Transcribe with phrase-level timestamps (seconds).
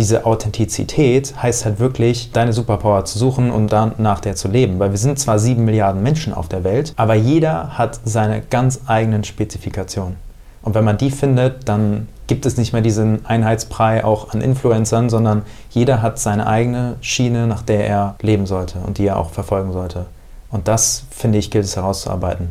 [0.00, 4.78] diese Authentizität heißt halt wirklich, deine Superpower zu suchen und dann nach der zu leben.
[4.78, 8.80] Weil wir sind zwar sieben Milliarden Menschen auf der Welt, aber jeder hat seine ganz
[8.86, 10.16] eigenen Spezifikationen.
[10.62, 15.10] Und wenn man die findet, dann gibt es nicht mehr diesen Einheitsbrei auch an Influencern,
[15.10, 19.28] sondern jeder hat seine eigene Schiene, nach der er leben sollte und die er auch
[19.28, 20.06] verfolgen sollte.
[20.50, 22.48] Und das, finde ich, gilt es herauszuarbeiten.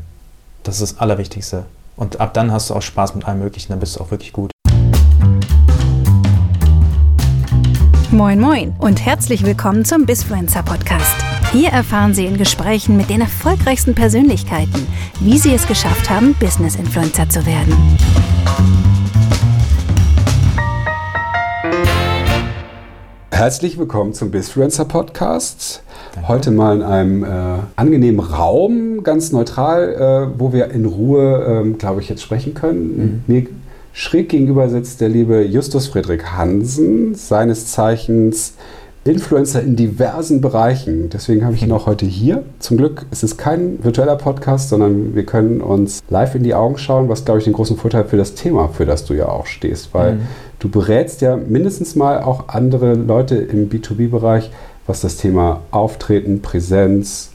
[0.61, 1.65] Das ist das Allerwichtigste.
[1.95, 4.33] Und ab dann hast du auch Spaß mit allem Möglichen, dann bist du auch wirklich
[4.33, 4.51] gut.
[8.11, 11.15] Moin Moin und herzlich willkommen zum Bisfluencer Podcast.
[11.51, 14.87] Hier erfahren Sie in Gesprächen mit den erfolgreichsten Persönlichkeiten,
[15.19, 17.71] wie sie es geschafft haben, Business Influencer zu werden.
[23.29, 25.83] Herzlich willkommen zum Bisfluencer Podcast.
[26.27, 27.27] Heute mal in einem äh,
[27.75, 29.93] angenehmen Raum, ganz neutral,
[30.33, 32.97] äh, wo wir in Ruhe, äh, glaube ich, jetzt sprechen können.
[32.97, 33.23] Mhm.
[33.27, 33.47] Mir
[33.93, 38.53] Schräg gegenüber sitzt der liebe Justus Friedrich Hansen, seines Zeichens
[39.05, 41.09] Influencer in diversen Bereichen.
[41.09, 42.43] Deswegen habe ich ihn auch heute hier.
[42.59, 46.77] Zum Glück ist es kein virtueller Podcast, sondern wir können uns live in die Augen
[46.77, 49.45] schauen, was, glaube ich, den großen Vorteil für das Thema, für das du ja auch
[49.45, 49.93] stehst.
[49.93, 50.21] Weil mhm.
[50.59, 54.51] du berätst ja mindestens mal auch andere Leute im B2B-Bereich,
[54.85, 57.31] was das Thema Auftreten, Präsenz,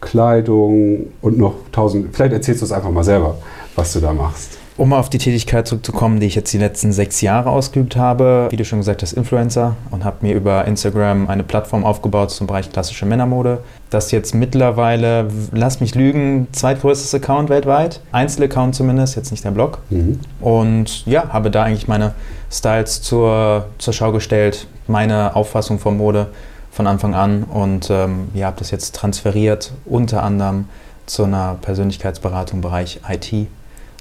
[0.00, 2.14] Kleidung und noch tausend.
[2.14, 3.36] Vielleicht erzählst du es einfach mal selber,
[3.76, 4.58] was du da machst.
[4.76, 8.56] Um auf die Tätigkeit zurückzukommen, die ich jetzt die letzten sechs Jahre ausgeübt habe, wie
[8.56, 12.72] du schon gesagt hast, Influencer und habe mir über Instagram eine Plattform aufgebaut zum Bereich
[12.72, 13.60] klassische Männermode.
[13.90, 18.00] Das jetzt mittlerweile, lass mich lügen, zweitgrößtes Account weltweit.
[18.10, 19.78] Einzelaccount zumindest, jetzt nicht der Blog.
[19.90, 20.18] Mhm.
[20.40, 22.12] Und ja, habe da eigentlich meine
[22.50, 26.26] Styles zur, zur Schau gestellt, meine Auffassung von Mode
[26.72, 30.68] von Anfang an und ähm, ja, habe das jetzt transferiert, unter anderem
[31.06, 33.46] zu einer Persönlichkeitsberatung im Bereich IT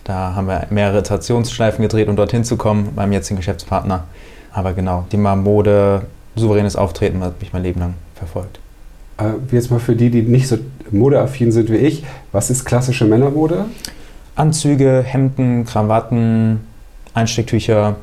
[0.03, 4.05] da haben wir mehrere Iterationssschleifen gedreht, um dorthin zu kommen, beim jetzigen Geschäftspartner.
[4.51, 6.03] Aber genau, Thema Mode,
[6.35, 8.59] souveränes Auftreten hat mich mein Leben lang verfolgt.
[9.17, 10.57] Äh, jetzt mal für die, die nicht so
[10.91, 13.65] modeaffin sind wie ich, was ist klassische Männermode?
[14.35, 16.61] Anzüge, Hemden, Krawatten,
[17.13, 17.95] Einstecktücher,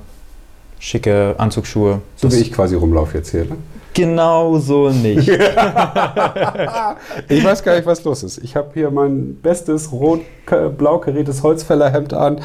[0.78, 2.00] schicke Anzugsschuhe.
[2.16, 3.56] So wie ich quasi rumlaufe jetzt hier, ne?
[3.94, 5.28] Genau so nicht.
[7.28, 8.38] ich weiß gar nicht, was los ist.
[8.38, 12.40] Ich habe hier mein bestes rot-blau kariertes Holzfällerhemd an,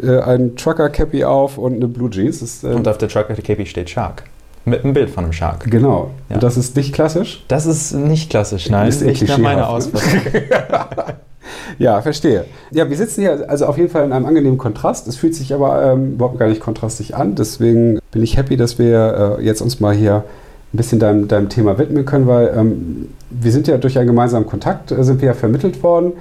[0.00, 2.40] äh, ein Trucker-Cappy auf und eine Blue Jeans.
[2.40, 4.24] Das, äh, und auf der Trucker-Cappy steht Shark.
[4.66, 5.70] Mit einem Bild von einem Shark.
[5.70, 6.10] Genau.
[6.28, 6.36] Ja.
[6.36, 7.44] Und das ist nicht klassisch?
[7.48, 8.86] Das ist nicht klassisch, nein.
[8.86, 10.00] Das ist nicht nach meiner Auswahl.
[11.78, 12.46] ja, verstehe.
[12.70, 15.06] Ja, wir sitzen hier also auf jeden Fall in einem angenehmen Kontrast.
[15.06, 17.34] Es fühlt sich aber ähm, überhaupt gar nicht kontrastig an.
[17.34, 20.24] Deswegen bin ich happy, dass wir äh, jetzt uns mal hier
[20.74, 24.46] ein bisschen deinem, deinem Thema widmen können, weil ähm, wir sind ja durch einen gemeinsamen
[24.46, 26.12] Kontakt, äh, sind wir ja vermittelt worden,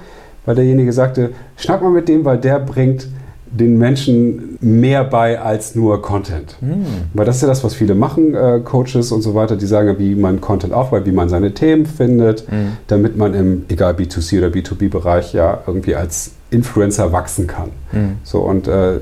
[0.46, 3.08] weil derjenige sagte, schnack mal mit dem, weil der bringt
[3.50, 6.58] den Menschen mehr bei als nur Content.
[6.62, 6.86] Mhm.
[7.14, 9.96] Weil das ist ja das, was viele machen, äh, Coaches und so weiter, die sagen,
[10.00, 12.78] wie man Content aufbaut, wie man seine Themen findet, mhm.
[12.88, 17.70] damit man im, egal B2C oder B2B-Bereich, ja irgendwie als Influencer wachsen kann.
[17.92, 18.18] Mhm.
[18.24, 19.00] So und äh,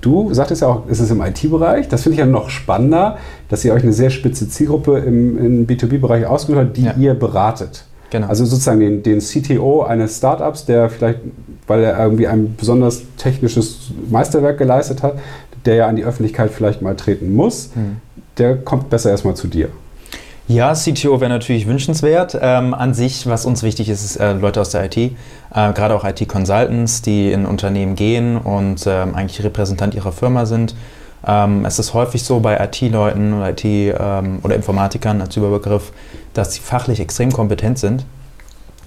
[0.00, 1.88] du sagtest ja auch, es ist im IT-Bereich.
[1.88, 3.18] Das finde ich ja noch spannender,
[3.48, 6.94] dass ihr euch eine sehr spitze Zielgruppe im, im B2B-Bereich ausgesucht habt, die ja.
[6.96, 7.84] ihr beratet.
[8.10, 8.26] Genau.
[8.26, 11.20] Also sozusagen den, den CTO eines Startups, der vielleicht,
[11.66, 15.18] weil er irgendwie ein besonders technisches Meisterwerk geleistet hat,
[15.64, 17.96] der ja an die Öffentlichkeit vielleicht mal treten muss, mhm.
[18.38, 19.68] der kommt besser erstmal zu dir.
[20.50, 22.36] Ja, CTO wäre natürlich wünschenswert.
[22.42, 25.12] Ähm, an sich, was uns wichtig ist, ist äh, Leute aus der IT, äh,
[25.52, 30.74] gerade auch IT-Consultants, die in Unternehmen gehen und ähm, eigentlich Repräsentant ihrer Firma sind.
[31.24, 35.92] Ähm, es ist häufig so bei IT-Leuten oder IT- ähm, oder Informatikern als Überbegriff,
[36.34, 38.04] dass sie fachlich extrem kompetent sind,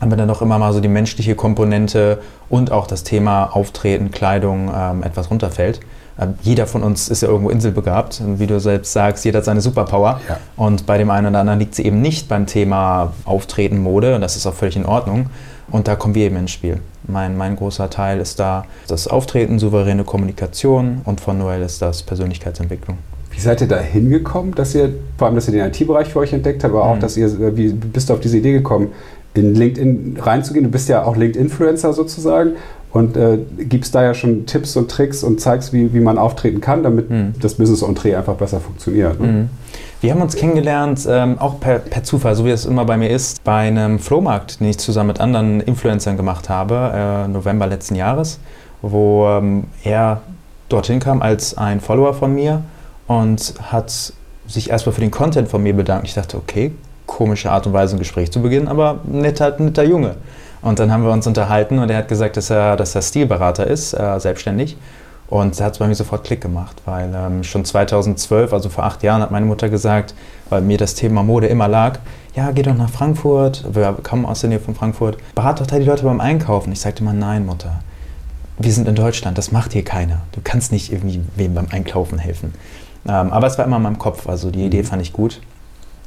[0.01, 2.19] aber dann doch immer mal so die menschliche Komponente
[2.49, 5.79] und auch das Thema Auftreten, Kleidung ähm, etwas runterfällt.
[6.19, 8.21] Ähm, jeder von uns ist ja irgendwo inselbegabt.
[8.21, 10.21] Und wie du selbst sagst, jeder hat seine Superpower.
[10.27, 10.37] Ja.
[10.55, 14.15] Und bei dem einen oder anderen liegt sie eben nicht beim Thema Auftreten, Mode.
[14.15, 15.27] Und das ist auch völlig in Ordnung.
[15.71, 16.79] Und da kommen wir eben ins Spiel.
[17.07, 22.03] Mein, mein großer Teil ist da das Auftreten, souveräne Kommunikation und von Noel ist das
[22.03, 22.97] Persönlichkeitsentwicklung.
[23.31, 26.33] Wie seid ihr da hingekommen, dass ihr, vor allem, dass ihr den IT-Bereich für euch
[26.33, 26.99] entdeckt habt, aber auch, mhm.
[26.99, 28.89] dass ihr, wie bist du auf diese Idee gekommen,
[29.33, 30.65] in LinkedIn reinzugehen?
[30.65, 32.51] Du bist ja auch LinkedIn-Influencer sozusagen
[32.93, 36.61] und äh, gibst da ja schon Tipps und Tricks und zeigst, wie, wie man auftreten
[36.61, 37.33] kann, damit mhm.
[37.41, 39.19] das Business Entree einfach besser funktioniert.
[39.19, 39.27] Ne?
[39.27, 39.49] Mhm.
[39.99, 43.09] Wir haben uns kennengelernt, ähm, auch per, per, Zufall, so wie es immer bei mir
[43.09, 47.95] ist, bei einem Flohmarkt, den ich zusammen mit anderen Influencern gemacht habe, äh, November letzten
[47.95, 48.39] Jahres,
[48.83, 50.21] wo ähm, er
[50.69, 52.61] dorthin kam als ein Follower von mir
[53.07, 54.13] und hat
[54.47, 56.07] sich erstmal für den Content von mir bedankt.
[56.07, 56.71] Ich dachte, okay,
[57.07, 60.15] komische Art und Weise ein Gespräch zu beginnen, aber netter, netter Junge.
[60.63, 63.67] Und dann haben wir uns unterhalten und er hat gesagt, dass er, dass er Stilberater
[63.67, 64.77] ist, äh, selbstständig.
[65.27, 68.85] Und da hat es bei mir sofort Klick gemacht, weil ähm, schon 2012, also vor
[68.85, 70.13] acht Jahren, hat meine Mutter gesagt,
[70.49, 71.99] weil mir das Thema Mode immer lag,
[72.35, 75.77] ja, geh doch nach Frankfurt, wir kommen aus der Nähe von Frankfurt, berat doch da
[75.77, 76.71] die Leute beim Einkaufen.
[76.71, 77.79] Ich sagte immer, nein, Mutter,
[78.57, 80.21] wir sind in Deutschland, das macht hier keiner.
[80.31, 82.53] Du kannst nicht irgendwie wem beim Einkaufen helfen.
[83.07, 84.85] Ähm, aber es war immer in meinem Kopf, also die Idee mhm.
[84.85, 85.41] fand ich gut.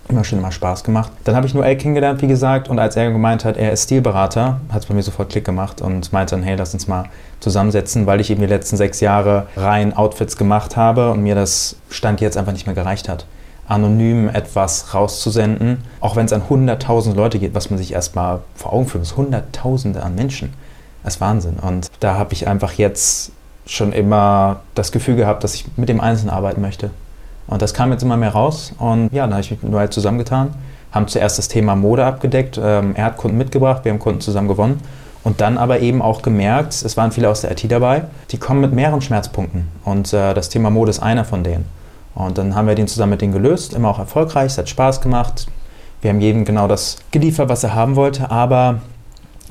[0.09, 1.11] Immer schon immer Spaß gemacht.
[1.25, 4.61] Dann habe ich Noel kennengelernt, wie gesagt, und als er gemeint hat, er ist Stilberater,
[4.69, 7.07] hat es bei mir sofort Klick gemacht und meinte dann, hey, lass uns mal
[7.41, 11.77] zusammensetzen, weil ich eben die letzten sechs Jahre rein Outfits gemacht habe und mir das
[11.91, 13.27] Stand jetzt einfach nicht mehr gereicht hat
[13.69, 18.73] anonym etwas rauszusenden, auch wenn es an hunderttausend Leute geht, was man sich erstmal vor
[18.73, 20.53] Augen führt, es hunderttausende an Menschen.
[21.03, 21.57] Das ist Wahnsinn.
[21.57, 23.33] Und da habe ich einfach jetzt
[23.67, 26.91] schon immer das Gefühl gehabt, dass ich mit dem Einzelnen arbeiten möchte.
[27.47, 28.73] Und das kam jetzt immer mehr raus.
[28.79, 30.55] Und ja, dann habe ich mich mit Noel zusammengetan,
[30.93, 32.59] haben zuerst das Thema Mode abgedeckt.
[32.63, 34.81] Ähm, er hat Kunden mitgebracht, wir haben Kunden zusammen gewonnen.
[35.23, 38.61] Und dann aber eben auch gemerkt, es waren viele aus der IT dabei, die kommen
[38.61, 39.67] mit mehreren Schmerzpunkten.
[39.85, 41.65] Und äh, das Thema Mode ist einer von denen.
[42.15, 45.01] Und dann haben wir den zusammen mit denen gelöst, immer auch erfolgreich, es hat Spaß
[45.01, 45.49] gemacht.
[46.01, 48.81] Wir haben jedem genau das geliefert, was er haben wollte, aber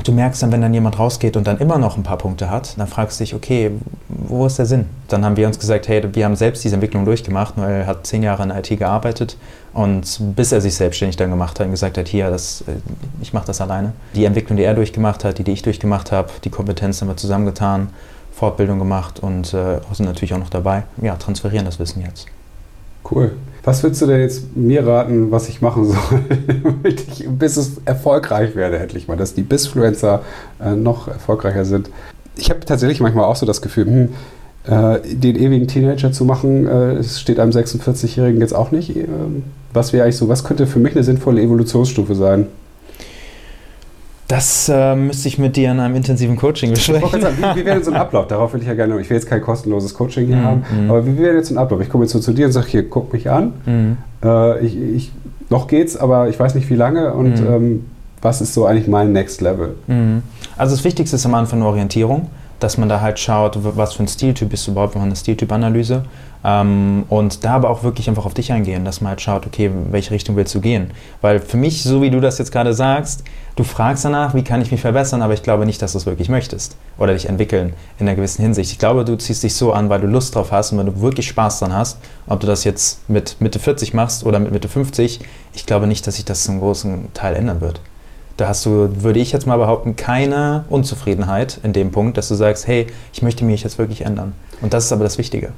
[0.03, 2.77] du merkst dann, wenn dann jemand rausgeht und dann immer noch ein paar Punkte hat,
[2.77, 3.71] dann fragst du dich, okay,
[4.09, 4.85] wo ist der Sinn?
[5.07, 8.23] Dann haben wir uns gesagt, hey, wir haben selbst diese Entwicklung durchgemacht, er hat zehn
[8.23, 9.37] Jahre in IT gearbeitet
[9.73, 12.73] und bis er sich selbstständig dann gemacht hat und gesagt hat, hier, das, äh,
[13.21, 13.93] ich mache das alleine.
[14.15, 17.17] Die Entwicklung, die er durchgemacht hat, die, die ich durchgemacht habe, die Kompetenz haben wir
[17.17, 17.89] zusammengetan,
[18.33, 20.83] Fortbildung gemacht und äh, sind natürlich auch noch dabei.
[21.01, 22.27] Ja, transferieren das Wissen jetzt.
[23.09, 23.31] Cool.
[23.63, 26.21] Was würdest du denn jetzt mir raten, was ich machen soll,
[26.83, 30.21] ich, bis es erfolgreich werde, endlich mal, dass die Bisfluencer
[30.63, 31.89] äh, noch erfolgreicher sind?
[32.35, 34.09] Ich habe tatsächlich manchmal auch so das Gefühl, hm,
[34.67, 38.95] äh, den ewigen Teenager zu machen, äh, steht einem 46-Jährigen jetzt auch nicht.
[38.95, 39.43] Ähm,
[39.73, 42.47] was wäre eigentlich so, was könnte für mich eine sinnvolle Evolutionsstufe sein?
[44.27, 47.21] Das äh, müsste ich mit dir in einem intensiven Coaching besprechen.
[47.21, 48.27] Sagen, wie, wie wäre so ein Ablauf?
[48.27, 50.89] Darauf will ich ja gerne, ich will jetzt kein kostenloses Coaching hier mm, haben, mm.
[50.89, 51.79] aber wie wäre jetzt ein Ablauf?
[51.81, 53.53] Ich komme jetzt so zu dir und sage, hier, guck mich an.
[53.65, 54.25] Mm.
[54.25, 55.11] Äh, ich, ich,
[55.49, 57.47] noch geht's, aber ich weiß nicht wie lange und mhm.
[57.47, 57.85] ähm,
[58.21, 59.75] was ist so eigentlich mein Next Level?
[59.85, 60.23] Mhm.
[60.57, 62.29] Also das Wichtigste ist am Anfang eine Orientierung,
[62.59, 65.15] dass man da halt schaut, was für ein Stiltyp bist du überhaupt, wir machen eine
[65.15, 66.03] Stiltyp-Analyse
[66.45, 69.65] ähm, und da aber auch wirklich einfach auf dich eingehen, dass man halt schaut, okay,
[69.65, 70.91] in welche Richtung willst du gehen?
[71.21, 73.23] Weil für mich, so wie du das jetzt gerade sagst,
[73.55, 76.05] Du fragst danach, wie kann ich mich verbessern, aber ich glaube nicht, dass du es
[76.05, 78.69] wirklich möchtest oder dich entwickeln in einer gewissen Hinsicht.
[78.73, 80.99] Ich glaube, du ziehst dich so an, weil du Lust drauf hast und wenn du
[80.99, 81.97] wirklich Spaß dran hast,
[82.27, 85.21] ob du das jetzt mit Mitte 40 machst oder mit Mitte 50,
[85.53, 87.79] ich glaube nicht, dass sich das zum großen Teil ändern wird.
[88.35, 92.35] Da hast du, würde ich jetzt mal behaupten, keine Unzufriedenheit in dem Punkt, dass du
[92.35, 94.33] sagst, hey, ich möchte mich jetzt wirklich ändern.
[94.59, 95.53] Und das ist aber das Wichtige.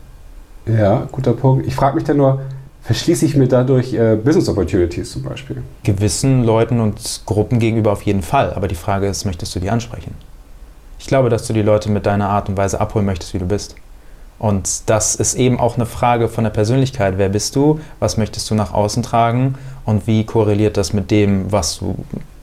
[0.68, 1.66] Ja, guter Punkt.
[1.68, 2.42] Ich frage mich dann nur,
[2.82, 5.64] verschließe ich mir dadurch äh, Business Opportunities zum Beispiel?
[5.84, 8.54] Gewissen Leuten und Gruppen gegenüber auf jeden Fall.
[8.54, 10.14] Aber die Frage ist, möchtest du die ansprechen?
[11.00, 13.46] Ich glaube, dass du die Leute mit deiner Art und Weise abholen möchtest, wie du
[13.46, 13.76] bist.
[14.40, 17.16] Und das ist eben auch eine Frage von der Persönlichkeit.
[17.18, 17.80] Wer bist du?
[18.00, 19.56] Was möchtest du nach außen tragen?
[19.86, 21.96] Und wie korreliert das mit dem, was du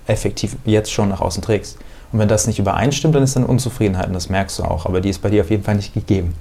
[0.06, 1.78] effektiv jetzt schon nach außen trägst?
[2.12, 4.86] Und wenn das nicht übereinstimmt, dann ist dann Unzufriedenheit und das merkst du auch.
[4.86, 6.34] Aber die ist bei dir auf jeden Fall nicht gegeben.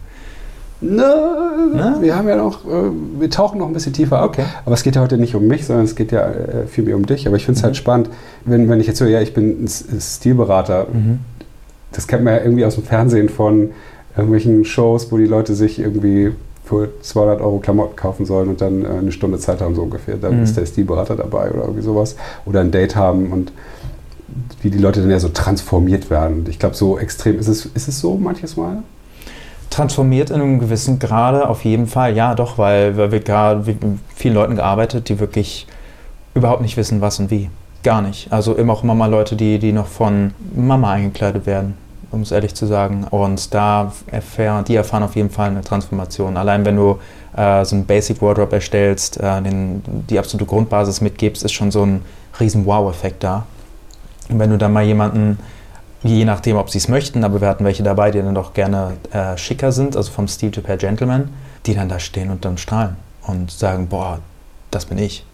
[0.83, 2.89] Na, wir haben ja noch, äh,
[3.19, 4.29] wir tauchen noch ein bisschen tiefer ab.
[4.29, 4.45] Okay.
[4.65, 6.95] Aber es geht ja heute nicht um mich, sondern es geht ja äh, viel mehr
[6.95, 7.27] um dich.
[7.27, 7.75] Aber ich finde es halt mhm.
[7.75, 8.09] halt spannend,
[8.45, 10.87] wenn, wenn ich jetzt höre, ja, ich bin ein Stilberater.
[10.91, 11.19] Mhm.
[11.91, 13.69] Das kennt man ja irgendwie aus dem Fernsehen von
[14.15, 16.31] irgendwelchen Shows, wo die Leute sich irgendwie
[16.65, 20.15] für 200 Euro Klamotten kaufen sollen und dann äh, eine Stunde Zeit haben, so ungefähr.
[20.17, 20.43] Dann mhm.
[20.43, 22.15] ist der Stilberater dabei oder irgendwie sowas.
[22.45, 23.51] Oder ein Date haben und
[24.61, 26.39] wie die Leute dann ja so transformiert werden.
[26.39, 28.83] Und ich glaube, so extrem ist es, ist es so manches Mal
[29.73, 32.15] transformiert in einem gewissen Grade auf jeden Fall.
[32.15, 33.77] Ja, doch, weil, weil wir gerade mit
[34.15, 35.67] vielen Leuten gearbeitet, die wirklich
[36.33, 37.49] überhaupt nicht wissen, was und wie.
[37.83, 38.31] Gar nicht.
[38.31, 41.73] Also immer auch immer mal Leute, die, die noch von Mama eingekleidet werden,
[42.11, 43.05] um es ehrlich zu sagen.
[43.09, 46.37] Und da erfahren, die erfahren auf jeden Fall eine Transformation.
[46.37, 46.99] Allein wenn du
[47.35, 51.85] äh, so ein Basic Wardrobe erstellst, äh, den, die absolute Grundbasis mitgibst, ist schon so
[51.85, 52.01] ein
[52.39, 53.45] riesen Wow-Effekt da.
[54.29, 55.39] Und wenn du dann mal jemanden
[56.03, 58.93] je nachdem, ob sie es möchten, aber wir hatten welche dabei, die dann doch gerne
[59.11, 61.29] äh, schicker sind, also vom Stil to per Gentleman,
[61.65, 62.95] die dann da stehen und dann strahlen
[63.25, 64.19] und sagen, boah,
[64.71, 65.25] das bin ich.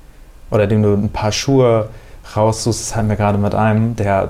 [0.51, 1.89] Oder dem du ein paar Schuhe
[2.35, 4.29] raussuchst, das hatten wir gerade mit einem, der,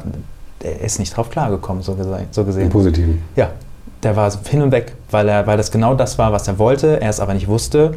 [0.61, 1.97] der ist nicht drauf klargekommen, so,
[2.31, 2.65] so gesehen.
[2.65, 3.21] Im Positiven.
[3.35, 3.49] Ja,
[4.03, 7.01] der war hin und weg, weil, er, weil das genau das war, was er wollte,
[7.01, 7.95] er es aber nicht wusste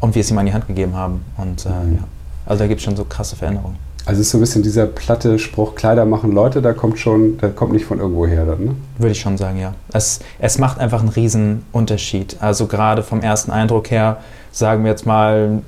[0.00, 1.24] und wir es ihm an die Hand gegeben haben.
[1.36, 1.96] Und äh, mhm.
[1.96, 2.04] ja,
[2.46, 3.76] also da gibt es schon so krasse Veränderungen.
[4.06, 7.50] Also ist so ein bisschen dieser platte Spruch, Kleider machen Leute, da kommt schon, der
[7.50, 8.74] kommt nicht von irgendwo her dann, ne?
[8.98, 9.74] Würde ich schon sagen, ja.
[9.92, 12.36] Es, es macht einfach einen riesen Unterschied.
[12.40, 14.18] Also gerade vom ersten Eindruck her,
[14.52, 15.62] sagen wir jetzt mal,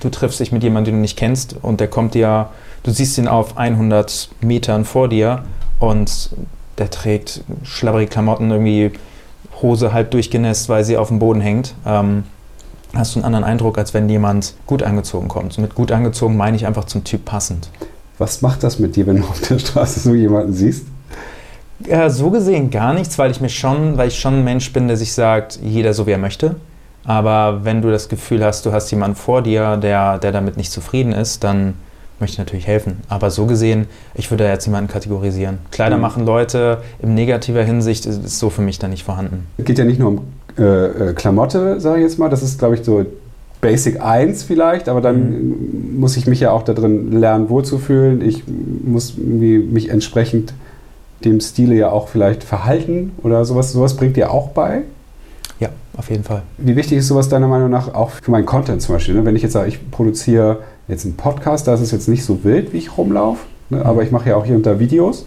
[0.00, 2.50] du triffst dich mit jemandem, den du nicht kennst und der kommt dir,
[2.82, 5.44] du siehst ihn auf 100 Metern vor dir
[5.78, 6.30] und
[6.76, 8.92] der trägt schlabberige Klamotten, irgendwie
[9.62, 12.24] Hose halb durchgenässt, weil sie auf dem Boden hängt, ähm,
[12.96, 15.56] hast du einen anderen Eindruck, als wenn jemand gut angezogen kommt.
[15.56, 17.68] Und mit gut angezogen meine ich einfach zum Typ passend.
[18.18, 20.86] Was macht das mit dir, wenn du auf der Straße so jemanden siehst?
[21.86, 24.86] Ja, so gesehen gar nichts, weil ich mir schon, weil ich schon ein Mensch bin,
[24.86, 26.56] der sich sagt, jeder so wie er möchte.
[27.04, 30.72] Aber wenn du das Gefühl hast, du hast jemanden vor dir, der, der damit nicht
[30.72, 31.74] zufrieden ist, dann
[32.20, 33.02] möchte ich natürlich helfen.
[33.08, 35.58] Aber so gesehen, ich würde jetzt niemanden kategorisieren.
[35.70, 36.02] Kleider mhm.
[36.02, 39.46] machen Leute in negativer Hinsicht ist, ist so für mich da nicht vorhanden.
[39.58, 40.20] Es geht ja nicht nur um
[40.58, 40.62] äh,
[41.10, 42.28] äh Klamotte, sage ich jetzt mal.
[42.28, 43.04] Das ist, glaube ich, so
[43.60, 45.98] Basic 1 vielleicht, aber dann mhm.
[45.98, 48.20] muss ich mich ja auch da drin lernen, wohlzufühlen.
[48.20, 48.44] Ich
[48.84, 50.52] muss mich entsprechend
[51.24, 53.72] dem Stile ja auch vielleicht verhalten oder sowas.
[53.72, 54.82] Sowas bringt dir auch bei?
[55.60, 56.42] Ja, auf jeden Fall.
[56.58, 59.14] Wie wichtig ist sowas deiner Meinung nach auch für meinen Content zum Beispiel?
[59.14, 59.24] Ne?
[59.24, 60.58] Wenn ich jetzt sage, ich produziere
[60.88, 63.78] jetzt einen Podcast, da ist es jetzt nicht so wild, wie ich rumlaufe, ne?
[63.78, 63.82] Mhm.
[63.84, 65.26] aber ich mache ja auch hier und da Videos.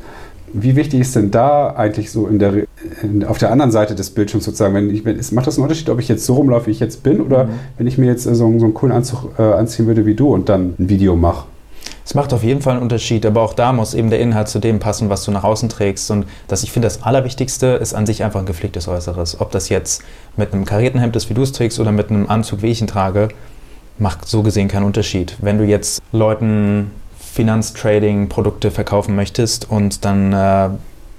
[0.53, 2.65] Wie wichtig ist denn da eigentlich so in der,
[3.03, 5.89] in, auf der anderen Seite des Bildschirms sozusagen, wenn ich, wenn, macht das einen Unterschied,
[5.89, 7.49] ob ich jetzt so rumlaufe, wie ich jetzt bin, oder mhm.
[7.77, 10.49] wenn ich mir jetzt so, so einen coolen Anzug äh, anziehen würde wie du und
[10.49, 11.45] dann ein Video mache?
[12.05, 14.59] Es macht auf jeden Fall einen Unterschied, aber auch da muss eben der Inhalt zu
[14.59, 16.09] dem passen, was du nach außen trägst.
[16.09, 19.41] Und das, ich finde, das Allerwichtigste ist an sich einfach ein gepflegtes Äußeres.
[19.41, 20.03] Ob das jetzt
[20.37, 22.79] mit einem karierten Hemd ist, wie du es trägst, oder mit einem Anzug, wie ich
[22.79, 23.27] ihn trage,
[23.99, 25.35] macht so gesehen keinen Unterschied.
[25.41, 26.91] Wenn du jetzt Leuten
[27.37, 30.69] Finanztrading-Produkte verkaufen möchtest und dann äh,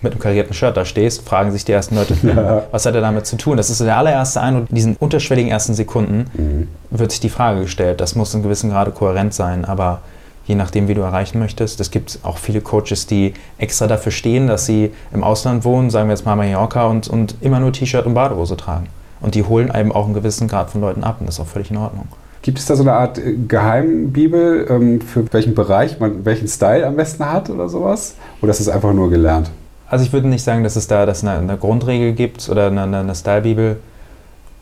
[0.01, 2.65] mit einem karierten Shirt da stehst, fragen sich die ersten Leute, ja.
[2.73, 3.57] was hat er damit zu tun?
[3.57, 4.69] Das ist der allererste Eindruck.
[4.69, 6.69] In diesen unterschwelligen ersten Sekunden mhm.
[6.91, 8.01] wird sich die Frage gestellt.
[8.01, 10.01] Das muss in gewissem Grade kohärent sein, aber
[10.45, 11.79] je nachdem, wie du erreichen möchtest.
[11.79, 16.09] Es gibt auch viele Coaches, die extra dafür stehen, dass sie im Ausland wohnen, sagen
[16.09, 18.89] wir jetzt mal Mallorca, und, und immer nur T-Shirt und Badehose tragen.
[19.21, 21.47] Und die holen eben auch einen gewissen Grad von Leuten ab und das ist auch
[21.47, 22.09] völlig in Ordnung.
[22.43, 26.87] Gibt es da so eine Art äh, Geheimbibel, ähm, für welchen Bereich man welchen Style
[26.87, 28.15] am besten hat oder sowas?
[28.41, 29.51] Oder ist es einfach nur gelernt?
[29.89, 32.83] Also ich würde nicht sagen, dass es da dass eine, eine Grundregel gibt oder eine,
[32.83, 33.79] eine Style-Bibel.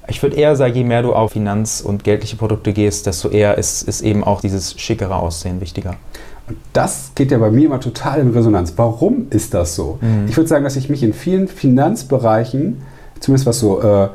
[0.09, 3.59] Ich würde eher sagen, je mehr du auf Finanz- und geldliche Produkte gehst, desto eher
[3.59, 5.97] ist, ist eben auch dieses schickere Aussehen wichtiger.
[6.49, 8.73] Und das geht ja bei mir immer total in Resonanz.
[8.77, 9.99] Warum ist das so?
[10.01, 10.29] Mhm.
[10.29, 12.83] Ich würde sagen, dass ich mich in vielen Finanzbereichen,
[13.19, 14.09] zumindest was so äh,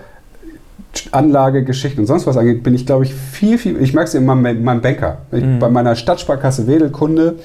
[1.12, 3.82] Anlagegeschichten und sonst was angeht, bin ich, glaube ich, viel, viel.
[3.82, 5.20] Ich merke es in meinem, meinem Banker.
[5.32, 5.60] Ich, mhm.
[5.60, 7.38] Bei meiner Stadtsparkasse Wedel Kunde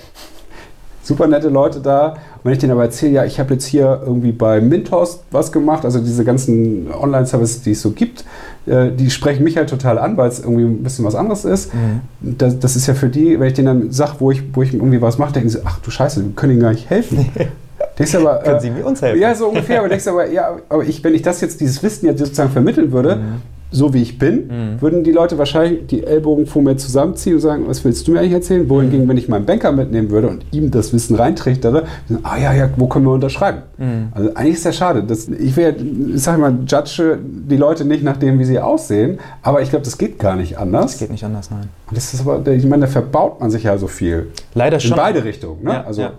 [1.07, 2.09] super nette Leute da.
[2.09, 5.53] Und wenn ich denen aber erzähle, ja, ich habe jetzt hier irgendwie bei Mintos was
[5.53, 8.25] gemacht, also diese ganzen Online-Services, die es so gibt,
[8.67, 11.73] äh, die sprechen mich halt total an, weil es irgendwie ein bisschen was anderes ist.
[11.73, 12.01] Mhm.
[12.39, 14.75] Das, das, ist ja für die, wenn ich denen dann sage, wo ich, wo ich
[14.75, 17.31] irgendwie was mache, denken sie, ach du Scheiße, wir können ihnen gar nicht helfen.
[17.99, 19.21] Denkst aber, Können Sie mir uns helfen?
[19.21, 19.81] Ja, so ungefähr.
[19.81, 22.93] Aber denkst aber, ja, aber ich, wenn ich das jetzt, dieses Wissen jetzt sozusagen vermitteln
[22.93, 24.81] würde, mhm so wie ich bin, mhm.
[24.81, 28.21] würden die Leute wahrscheinlich die Ellbogen vor mir zusammenziehen und sagen, was willst du mir
[28.21, 28.69] eigentlich erzählen?
[28.69, 29.09] Wohingegen, mhm.
[29.09, 32.71] wenn ich meinen Banker mitnehmen würde und ihm das Wissen reintrichtere, dann, ah ja, ja,
[32.77, 33.63] wo können wir unterschreiben?
[33.77, 34.09] Mhm.
[34.13, 35.03] Also eigentlich ist ja schade.
[35.03, 39.19] Das, ich will, ich sag mal, judge die Leute nicht nach dem, wie sie aussehen,
[39.43, 40.93] aber ich glaube, das geht gar nicht anders.
[40.93, 41.69] Das geht nicht anders, nein.
[41.89, 44.29] Und das ist aber, ich meine, da verbaut man sich ja so viel.
[44.55, 44.93] Leider schon.
[44.93, 45.65] In beide Richtungen.
[45.65, 45.73] Ne?
[45.73, 46.13] Ja, also, ja.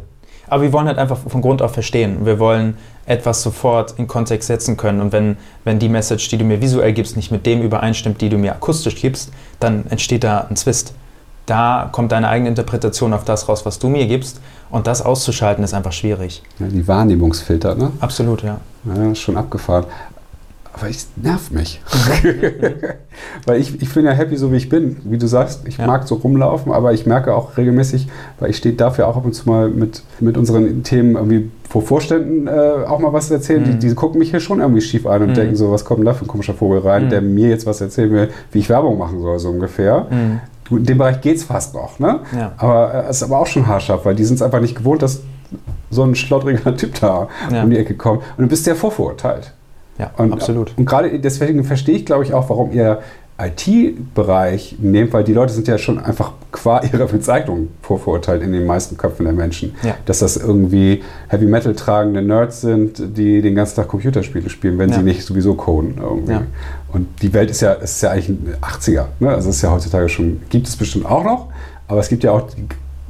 [0.47, 2.25] Aber wir wollen halt einfach von Grund auf verstehen.
[2.25, 5.01] Wir wollen etwas sofort in Kontext setzen können.
[5.01, 8.29] Und wenn, wenn die Message, die du mir visuell gibst, nicht mit dem übereinstimmt, die
[8.29, 10.93] du mir akustisch gibst, dann entsteht da ein Zwist.
[11.45, 14.41] Da kommt deine eigene Interpretation auf das raus, was du mir gibst.
[14.69, 16.43] Und das auszuschalten ist einfach schwierig.
[16.59, 17.91] Ja, die Wahrnehmungsfilter, ne?
[18.01, 18.59] Absolut, ja.
[18.83, 19.85] Ja, schon abgefahren
[20.77, 21.81] aber es nervt mich.
[23.45, 24.97] weil ich, ich bin ja happy, so wie ich bin.
[25.03, 25.87] Wie du sagst, ich ja.
[25.87, 28.07] mag so rumlaufen, aber ich merke auch regelmäßig,
[28.39, 31.81] weil ich stehe dafür auch ab und zu mal mit, mit unseren Themen irgendwie vor
[31.81, 33.61] Vorständen äh, auch mal was erzählen.
[33.61, 33.79] Mhm.
[33.79, 35.33] Die, die, gucken mich hier schon irgendwie schief an und mhm.
[35.33, 37.09] denken so, was kommt denn da für ein komischer Vogel rein, mhm.
[37.09, 40.07] der mir jetzt was erzählen will, wie ich Werbung machen soll, so ungefähr.
[40.09, 40.77] Mhm.
[40.77, 41.97] in dem Bereich geht es fast noch.
[41.99, 42.19] Ne?
[42.35, 42.51] Ja.
[42.57, 45.01] Aber äh, es ist aber auch schon haarscharf, weil die sind es einfach nicht gewohnt,
[45.01, 45.21] dass
[45.89, 47.63] so ein schlottriger Typ da ja.
[47.63, 48.21] um die Ecke kommt.
[48.37, 49.53] Und du bist sehr vorverurteilt.
[49.97, 50.73] Ja, und, absolut.
[50.77, 52.99] Und gerade deswegen verstehe ich, glaube ich, auch, warum ihr
[53.39, 58.65] IT-Bereich nehmt, weil die Leute sind ja schon einfach qua ihrer Bezeichnung vorverurteilt in den
[58.65, 59.75] meisten Köpfen der Menschen.
[59.83, 59.95] Ja.
[60.05, 64.89] Dass das irgendwie Heavy Metal tragende Nerds sind, die den ganzen Tag Computerspiele spielen, wenn
[64.89, 64.95] ja.
[64.97, 66.33] sie nicht sowieso coden irgendwie.
[66.33, 66.43] Ja.
[66.91, 69.05] Und die Welt ist ja, ist ja eigentlich ein 80er.
[69.19, 69.29] Ne?
[69.29, 71.47] Also ist ja heutzutage schon, gibt es bestimmt auch noch,
[71.87, 72.49] aber es gibt ja auch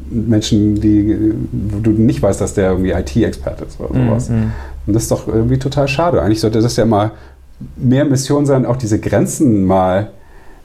[0.10, 4.30] Menschen, die, wo du nicht weißt, dass der irgendwie IT-Experte ist oder sowas.
[4.30, 4.52] Mhm.
[4.86, 6.22] Und das ist doch irgendwie total schade.
[6.22, 7.12] Eigentlich sollte das ja mal
[7.76, 10.12] mehr Mission sein, auch diese Grenzen mal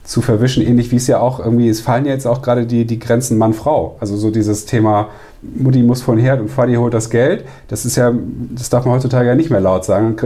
[0.03, 2.85] zu verwischen, ähnlich wie es ja auch irgendwie, es fallen ja jetzt auch gerade die,
[2.85, 3.95] die Grenzen Mann-Frau.
[4.01, 5.07] Also so dieses Thema,
[5.41, 8.11] Mutti muss von Herd und Vati holt das Geld, das ist ja,
[8.51, 10.17] das darf man heutzutage ja nicht mehr laut sagen,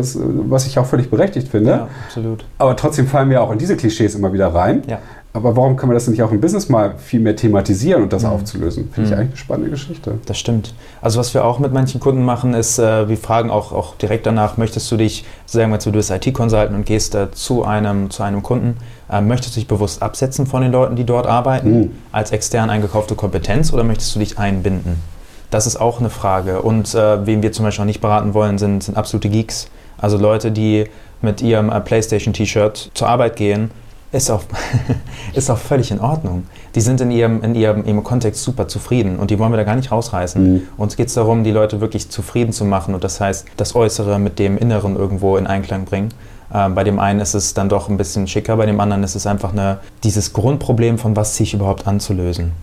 [0.49, 1.71] was ich auch völlig berechtigt finde.
[1.71, 2.45] Ja, absolut.
[2.57, 4.81] Aber trotzdem fallen wir auch in diese Klischees immer wieder rein.
[4.87, 4.99] Ja.
[5.37, 8.11] Aber warum kann man das denn nicht auch im Business mal viel mehr thematisieren und
[8.13, 8.29] das Mhm.
[8.29, 8.89] aufzulösen?
[8.91, 9.19] Finde ich Mhm.
[9.21, 10.15] eigentlich eine spannende Geschichte.
[10.25, 10.73] Das stimmt.
[11.01, 14.25] Also was wir auch mit manchen Kunden machen, ist, äh, wir fragen auch, auch direkt
[14.25, 18.09] danach, möchtest du dich, sagen wir jetzt, du bist IT-Consultant und gehst äh, zu, einem,
[18.09, 18.77] zu einem Kunden,
[19.09, 21.91] äh, möchtest du dich bewusst absetzen von den Leuten, die dort arbeiten, Mhm.
[22.11, 25.01] als extern eingekaufte Kompetenz oder möchtest du dich einbinden?
[25.49, 26.61] Das ist auch eine Frage.
[26.61, 29.67] Und äh, wen wir zum Beispiel auch nicht beraten wollen, sind, sind absolute Geeks.
[29.97, 30.85] Also Leute, die
[31.21, 31.79] mit ihrem äh,
[32.21, 33.71] PlayStation-T-Shirt zur Arbeit gehen,
[34.11, 34.43] ist auch,
[35.33, 36.45] ist auch völlig in Ordnung.
[36.75, 39.63] Die sind in ihrem, in ihrem, ihrem Kontext super zufrieden und die wollen wir da
[39.63, 40.53] gar nicht rausreißen.
[40.53, 40.61] Mhm.
[40.77, 44.19] Uns geht es darum, die Leute wirklich zufrieden zu machen und das heißt, das Äußere
[44.19, 46.09] mit dem Inneren irgendwo in Einklang bringen.
[46.53, 49.15] Ähm, bei dem einen ist es dann doch ein bisschen schicker, bei dem anderen ist
[49.15, 52.53] es einfach eine, dieses Grundproblem von was ziehe ich überhaupt an zu lösen.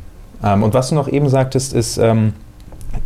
[0.43, 2.33] Ähm, und was du noch eben sagtest, ist, ähm,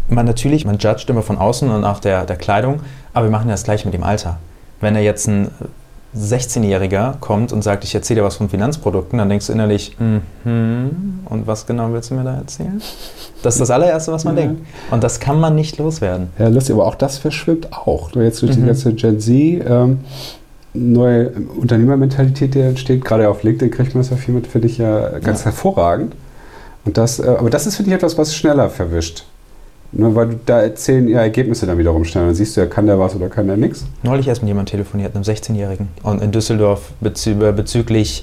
[0.08, 2.80] man natürlich, man judgt immer von außen und auch der, der Kleidung,
[3.14, 4.38] aber wir machen ja das gleich mit dem Alter.
[4.80, 5.50] Wenn er jetzt ein
[6.18, 11.20] 16-Jähriger kommt und sagt, ich erzähle dir was von Finanzprodukten, dann denkst du innerlich, mhm,
[11.26, 12.80] und was genau willst du mir da erzählen?
[13.42, 14.42] Das ist das allererste, was man Ja.
[14.42, 14.62] denkt.
[14.90, 16.28] Und das kann man nicht loswerden.
[16.38, 18.10] Ja, lustig, aber auch das verschwimmt auch.
[18.16, 18.66] Jetzt durch die Mhm.
[18.66, 20.00] ganze Gen Z, ähm,
[20.74, 24.78] neue Unternehmermentalität, die entsteht, gerade auf LinkedIn kriegt man das ja viel mit, finde ich
[24.78, 25.46] ja ganz Ja.
[25.46, 26.14] hervorragend.
[26.84, 29.24] Und das, äh, aber das ist, finde ich, etwas, was schneller verwischt.
[29.90, 32.26] Ne, weil du, da erzählen ja Ergebnisse dann wiederum schneller.
[32.26, 33.86] Dann siehst du ja, kann der was oder kann der nichts.
[34.02, 35.88] Neulich erst mit jemandem telefoniert, einem 16-Jährigen.
[36.02, 38.22] Und in Düsseldorf bezü äh, bezüglich,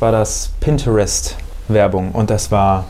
[0.00, 2.12] war das Pinterest-Werbung.
[2.12, 2.84] Und das war,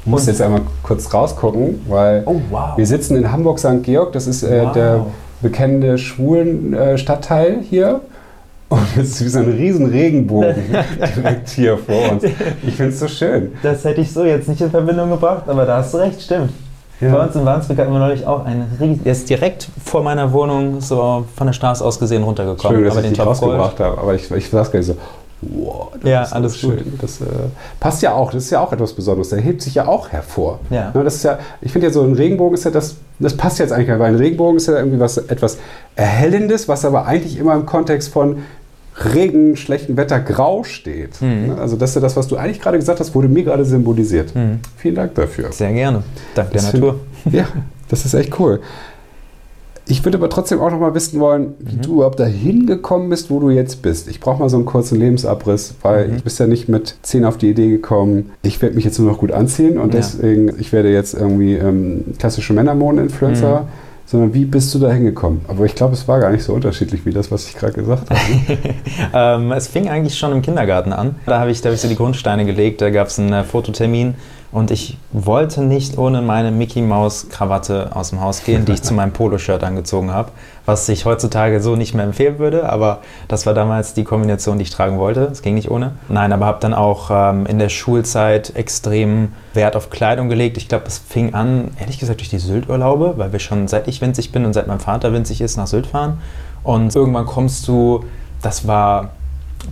[0.00, 2.76] Ich muss jetzt einmal kurz rausgucken, weil oh wow.
[2.76, 3.82] wir sitzen in Hamburg St.
[3.82, 4.12] Georg.
[4.12, 4.72] Das ist äh, Wow.
[4.72, 5.06] der
[5.42, 8.00] bekannte schwulen äh, Stadtteil hier.
[8.70, 10.54] Und es ist wie so ein riesen Regenbogen
[11.16, 12.24] direkt hier vor uns.
[12.66, 13.52] Ich finde es so schön.
[13.62, 16.52] Das hätte ich so jetzt nicht in Verbindung gebracht, aber da hast du recht, stimmt.
[17.02, 17.12] Ja.
[17.16, 20.32] Bei uns in Wandsbek hatten wir neulich auch einen riesen, der ist direkt vor meiner
[20.32, 22.76] Wohnung so von der Straße aus gesehen runtergekommen.
[22.76, 23.98] Schön, dass aber ich den Gold- rausgebracht habe.
[23.98, 24.96] Aber ich, ich saß gar nicht so,
[25.40, 26.96] wow, das Ja, ist alles schön.
[27.00, 27.24] Das äh,
[27.80, 29.30] passt ja auch, das ist ja auch etwas Besonderes.
[29.30, 30.60] Der hebt sich ja auch hervor.
[30.70, 30.92] Ja.
[30.94, 33.58] Ne, das ist ja, ich finde ja so ein Regenbogen ist ja das, das passt
[33.58, 35.58] jetzt eigentlich, weil ein Regenbogen ist ja irgendwie was etwas
[35.96, 38.44] Erhellendes, was aber eigentlich immer im Kontext von
[39.14, 41.20] Regen, schlechtem Wetter, grau steht.
[41.22, 41.48] Mhm.
[41.48, 43.64] Ne, Also das ist ja das, was du eigentlich gerade gesagt hast, wurde mir gerade
[43.64, 44.34] symbolisiert.
[44.34, 44.58] Mhm.
[44.76, 45.50] Vielen Dank dafür.
[45.52, 46.02] Sehr gerne.
[46.34, 47.00] Dank der Das Natur.
[47.30, 47.46] Ja,
[47.88, 48.60] das ist echt cool.
[49.88, 51.82] Ich würde aber trotzdem auch noch mal wissen wollen, wie Mhm.
[51.82, 54.08] du überhaupt dahin gekommen bist, wo du jetzt bist.
[54.08, 56.16] Ich brauche mal so einen kurzen Lebensabriss, weil Mhm.
[56.16, 59.10] ich bist ja nicht mit 10 auf die Idee gekommen, ich werde mich jetzt nur
[59.10, 60.00] noch gut anziehen und Ja.
[60.00, 63.66] deswegen, ich werde jetzt irgendwie ähm, klassische Männermoden-Influencer, Mhm.
[64.12, 65.40] Sondern wie bist du da hingekommen?
[65.48, 68.10] Aber ich glaube, es war gar nicht so unterschiedlich wie das, was ich gerade gesagt
[68.10, 68.20] habe.
[69.42, 71.14] ähm, es fing eigentlich schon im Kindergarten an.
[71.24, 72.82] Da habe ich, da hab ich so die Grundsteine gelegt.
[72.82, 74.14] Da gab es einen äh, Fototermin
[74.52, 78.82] und ich wollte nicht ohne meine Mickey Maus Krawatte aus dem Haus gehen, die ich
[78.82, 80.30] zu meinem Poloshirt angezogen habe,
[80.66, 82.68] was ich heutzutage so nicht mehr empfehlen würde.
[82.68, 85.22] Aber das war damals die Kombination, die ich tragen wollte.
[85.22, 85.92] Es ging nicht ohne.
[86.10, 90.58] Nein, aber habe dann auch ähm, in der Schulzeit extrem Wert auf Kleidung gelegt.
[90.58, 94.02] Ich glaube, es fing an, ehrlich gesagt, durch die Sylt-Urlaube, weil wir schon seit ich
[94.02, 96.18] winzig bin und seit mein Vater winzig ist, nach Sylt fahren.
[96.62, 98.04] Und irgendwann kommst du,
[98.42, 99.12] das war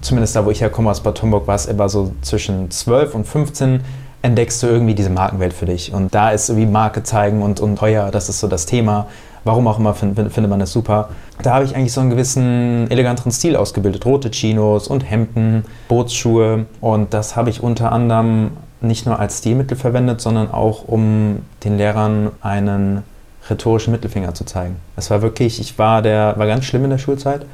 [0.00, 3.26] zumindest da, wo ich herkomme aus Bad Homburg, war es immer so zwischen 12 und
[3.26, 3.82] 15,
[4.22, 5.92] entdeckst du irgendwie diese Markenwelt für dich.
[5.92, 9.06] Und da ist irgendwie Marke zeigen und, und teuer, das ist so das Thema.
[9.44, 11.08] Warum auch immer find, find- findet man das super.
[11.42, 14.04] Da habe ich eigentlich so einen gewissen eleganteren Stil ausgebildet.
[14.04, 16.66] Rote Chinos und Hemden, Bootsschuhe.
[16.82, 18.50] Und das habe ich unter anderem
[18.82, 23.02] nicht nur als Stilmittel verwendet, sondern auch um den Lehrern einen
[23.48, 24.76] rhetorischen Mittelfinger zu zeigen.
[24.96, 27.46] Es war wirklich, ich war der, war ganz schlimm in der Schulzeit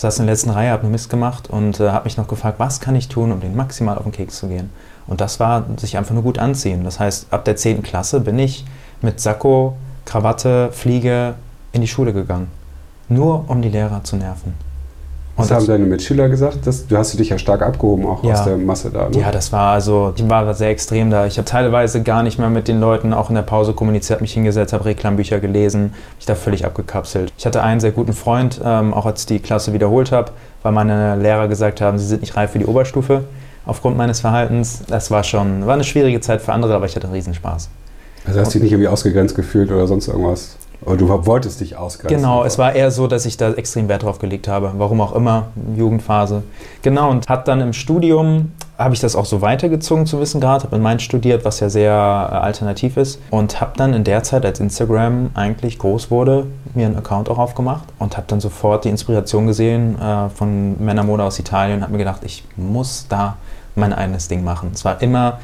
[0.00, 2.58] saß in der letzten Reihe, habe nur Mist gemacht und äh, habe mich noch gefragt,
[2.58, 4.70] was kann ich tun, um den maximal auf den Keks zu gehen.
[5.06, 6.84] Und das war sich einfach nur gut anziehen.
[6.84, 7.82] Das heißt, ab der 10.
[7.82, 8.64] Klasse bin ich
[9.02, 11.34] mit Sakko, Krawatte, Fliege
[11.72, 12.48] in die Schule gegangen.
[13.08, 14.54] Nur um die Lehrer zu nerven.
[15.36, 16.58] Was Und haben das- deine Mitschüler gesagt?
[16.66, 18.34] Das, du hast dich ja stark abgehoben auch Ja.
[18.34, 19.08] aus der Masse da.
[19.08, 19.18] Ne?
[19.18, 21.26] Ja, das war also, ich war sehr extrem da.
[21.26, 24.32] Ich habe teilweise gar nicht mehr mit den Leuten auch in der Pause kommuniziert, mich
[24.34, 27.32] hingesetzt, habe Reklambücher gelesen, mich da völlig abgekapselt.
[27.38, 30.32] Ich hatte einen sehr guten Freund, ähm, auch als ich die Klasse wiederholt habe,
[30.62, 33.24] weil meine Lehrer gesagt haben, sie sind nicht reif für die Oberstufe
[33.70, 34.82] aufgrund meines Verhaltens.
[34.88, 37.70] Das war schon, war eine schwierige Zeit für andere, aber ich hatte einen Riesenspaß.
[38.26, 40.56] Also hast du dich nicht irgendwie ausgegrenzt gefühlt oder sonst irgendwas?
[40.82, 42.16] Oder du wolltest dich ausgrenzen?
[42.16, 44.72] Genau, es war eher so, dass ich da extrem Wert drauf gelegt habe.
[44.76, 46.42] Warum auch immer, Jugendphase.
[46.82, 50.64] Genau, und habe dann im Studium, habe ich das auch so weitergezogen zu wissen gerade,
[50.64, 53.20] habe in Mainz studiert, was ja sehr äh, alternativ ist.
[53.30, 57.38] Und habe dann in der Zeit, als Instagram eigentlich groß wurde, mir einen Account auch
[57.38, 61.92] aufgemacht und habe dann sofort die Inspiration gesehen äh, von Männermode aus Italien und habe
[61.92, 63.36] mir gedacht, ich muss da
[63.74, 64.70] mein eigenes Ding machen.
[64.74, 65.40] Es war immer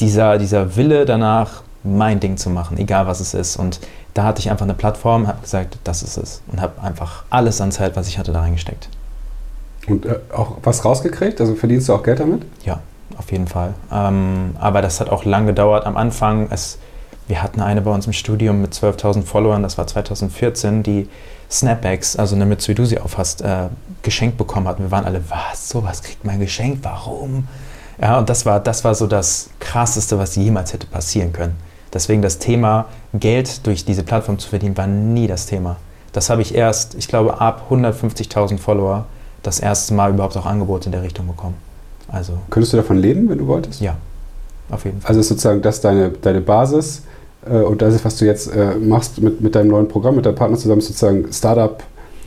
[0.00, 3.56] dieser, dieser Wille danach, mein Ding zu machen, egal was es ist.
[3.56, 3.80] Und
[4.14, 6.42] da hatte ich einfach eine Plattform, habe gesagt, das ist es.
[6.50, 8.88] Und habe einfach alles an Zeit, was ich hatte, da reingesteckt.
[9.86, 11.40] Und äh, auch was rausgekriegt?
[11.40, 12.42] Also verdienst du auch Geld damit?
[12.64, 12.80] Ja,
[13.16, 13.74] auf jeden Fall.
[13.92, 15.86] Ähm, aber das hat auch lang gedauert.
[15.86, 16.78] Am Anfang, es,
[17.26, 21.08] wir hatten eine bei uns im Studium mit 12.000 Followern, das war 2014, die
[21.50, 23.68] Snapbacks, also eine wie du sie aufhast, äh,
[24.02, 24.78] geschenkt bekommen hat.
[24.78, 27.48] Wir waren alle, was, sowas kriegt man geschenkt, warum?
[28.00, 31.56] Ja, und das war, das war so das Krasseste, was jemals hätte passieren können.
[31.92, 35.76] Deswegen das Thema Geld durch diese Plattform zu verdienen, war nie das Thema.
[36.12, 39.06] Das habe ich erst, ich glaube, ab 150.000 Follower
[39.42, 41.54] das erste Mal überhaupt auch Angebote in der Richtung bekommen.
[42.08, 43.80] Also, Könntest du davon leben, wenn du wolltest?
[43.80, 43.96] ja,
[44.70, 45.08] auf jeden Fall.
[45.08, 47.02] Also ist sozusagen das deine, deine Basis
[47.46, 50.26] äh, und das ist, was du jetzt äh, machst mit, mit deinem neuen Programm, mit
[50.26, 51.30] deinem Partner zusammen, sozusagen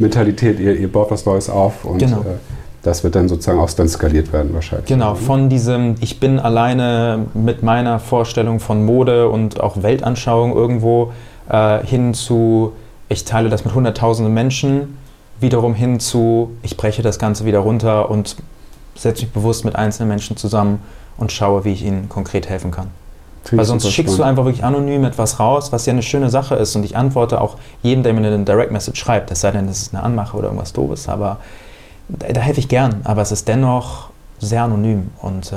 [0.02, 2.22] Startup-Mentalität, ihr, ihr baut was Neues auf und Genau.
[2.22, 2.38] äh,
[2.84, 4.88] das wird dann sozusagen auch dann skaliert werden wahrscheinlich.
[4.88, 11.12] Genau, von diesem, ich bin alleine mit meiner Vorstellung von Mode und auch Weltanschauung irgendwo
[11.50, 12.74] äh, hin zu,
[13.08, 14.98] ich teile das mit hunderttausenden Menschen,
[15.40, 18.36] wiederum hin zu, ich breche das Ganze wieder runter und
[18.96, 20.80] setze mich bewusst mit einzelnen Menschen zusammen
[21.18, 22.88] und schaue, wie ich ihnen konkret helfen kann.
[23.51, 24.30] Weil sonst schickst du spannend.
[24.39, 26.75] einfach wirklich anonym etwas raus, was ja eine schöne Sache ist.
[26.75, 29.82] Und ich antworte auch jedem, der mir eine Direct Message schreibt, es sei denn, das
[29.82, 31.10] ist eine Anmache oder irgendwas Doofes.
[31.10, 31.38] Aber
[32.08, 33.01] da, da helfe ich gern.
[33.04, 35.10] Aber es ist dennoch sehr anonym.
[35.21, 35.56] Und äh,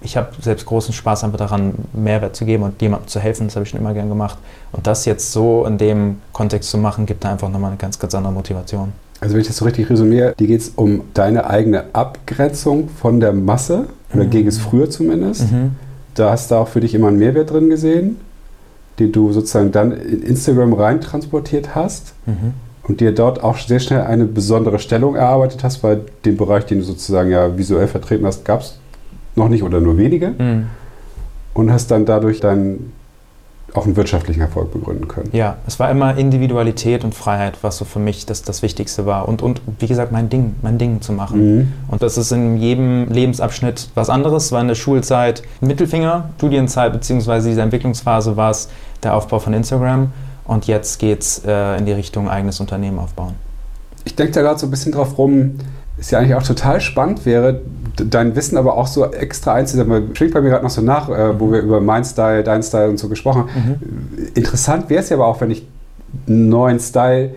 [0.00, 3.48] ich habe selbst großen Spaß einfach daran, Mehrwert zu geben und jemandem zu helfen.
[3.48, 4.38] Das habe ich schon immer gern gemacht.
[4.70, 7.98] Und das jetzt so in dem Kontext zu machen, gibt da einfach nochmal eine ganz,
[7.98, 8.92] ganz andere Motivation.
[9.20, 13.18] Also wenn ich das so richtig resümiere, dir geht es um deine eigene Abgrenzung von
[13.18, 14.30] der Masse, oder Mhm.
[14.30, 15.50] ging es früher zumindest.
[15.50, 15.72] Mhm.
[16.18, 18.16] Da hast du auch für dich immer einen Mehrwert drin gesehen,
[18.98, 22.54] den du sozusagen dann in Instagram rein transportiert hast Mhm.
[22.82, 26.78] und dir dort auch sehr schnell eine besondere Stellung erarbeitet hast, weil den Bereich, den
[26.78, 28.78] du sozusagen ja visuell vertreten hast, gab es
[29.36, 30.66] noch nicht oder nur wenige Mhm.
[31.54, 32.92] und hast dann dadurch dann
[33.74, 35.28] auch einen wirtschaftlichen Erfolg begründen können.
[35.32, 39.28] Ja, es war immer Individualität und Freiheit, was so für mich das, das Wichtigste war.
[39.28, 41.56] Und, und wie gesagt, mein Ding, mein Ding zu machen.
[41.56, 41.72] Mhm.
[41.88, 44.52] Und das ist in jedem Lebensabschnitt was anderes.
[44.52, 48.68] War in der Schulzeit Mittelfinger, Studienzeit beziehungsweise diese Entwicklungsphase war es
[49.02, 50.12] der Aufbau von Instagram.
[50.44, 53.34] Und jetzt geht es äh, in die Richtung eigenes Unternehmen aufbauen.
[54.04, 55.58] Ich denke da gerade so ein bisschen drauf rum,
[55.98, 57.60] ist ja eigentlich auch total spannend wäre,
[58.04, 60.14] dein Wissen aber auch so extra einzusetzen.
[60.14, 62.88] Schwingt bei mir gerade noch so nach, äh, wo wir über mein Style, dein Style
[62.88, 63.50] und so gesprochen haben.
[64.34, 65.66] Interessant wäre es ja aber auch, wenn ich
[66.26, 67.30] einen neuen Style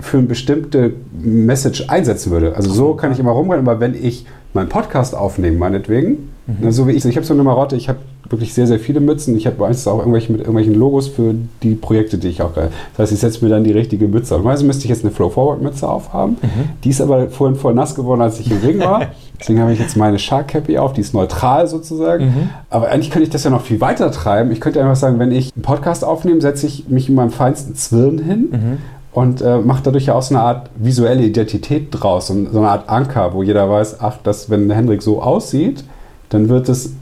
[0.00, 2.54] für eine bestimmte Message einsetzen würde.
[2.56, 6.86] Also so kann ich immer rumrennen, aber wenn ich meinen Podcast aufnehme, meinetwegen, na, so
[6.86, 9.36] wie ich, ich habe so eine Marotte, ich habe wirklich sehr, sehr viele Mützen.
[9.36, 12.70] Ich habe meistens auch irgendwelche mit irgendwelchen Logos für die Projekte, die ich auch geil.
[12.96, 14.42] Das heißt, ich setze mir dann die richtige Mütze auf.
[14.42, 16.36] Meistens müsste ich jetzt eine Flow-Forward-Mütze aufhaben.
[16.82, 19.08] Die ist aber vorhin voll nass geworden, als ich im Ring war.
[19.40, 22.50] Deswegen habe ich jetzt meine Shark Cappy auf, die ist neutral sozusagen.
[22.70, 24.52] Aber eigentlich könnte ich das ja noch viel weiter treiben.
[24.52, 27.74] Ich könnte einfach sagen, wenn ich einen Podcast aufnehme, setze ich mich in meinem feinsten
[27.74, 28.78] Zwirn hin
[29.14, 32.68] und äh, macht dadurch ja auch so eine Art visuelle Identität draus, so, so eine
[32.68, 35.84] Art Anker, wo jeder weiß, ach, dass, wenn Hendrik so aussieht,
[36.30, 36.94] dann wird es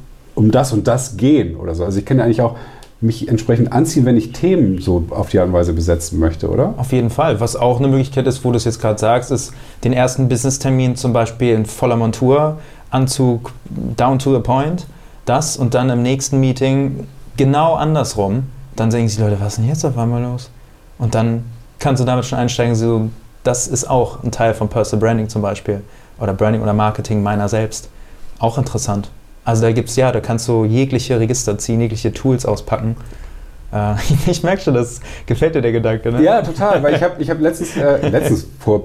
[0.42, 1.84] um das und das gehen oder so.
[1.84, 2.56] Also ich kann ja eigentlich auch
[3.00, 6.74] mich entsprechend anziehen, wenn ich Themen so auf die Art und Weise besetzen möchte, oder?
[6.76, 7.40] Auf jeden Fall.
[7.40, 9.52] Was auch eine Möglichkeit ist, wo du es jetzt gerade sagst, ist
[9.82, 12.58] den ersten Business-Termin zum Beispiel in voller Montur,
[12.90, 13.52] Anzug
[13.96, 14.86] down to the point,
[15.24, 18.44] das und dann im nächsten Meeting genau andersrum.
[18.76, 20.50] Dann denken sich die Leute, was ist denn jetzt auf einmal los?
[20.98, 21.44] Und dann
[21.78, 23.10] kannst du damit schon einsteigen, so,
[23.42, 25.82] das ist auch ein Teil von Personal Branding zum Beispiel
[26.20, 27.88] oder Branding oder Marketing meiner selbst.
[28.38, 29.10] Auch interessant.
[29.44, 32.96] Also da gibt es, ja, da kannst du jegliche Register ziehen, jegliche Tools auspacken.
[33.72, 33.94] Äh,
[34.30, 36.22] ich merke schon, das gefällt dir der Gedanke, ne?
[36.22, 38.84] Ja, total, weil ich habe ich hab letztens, äh, letztens vor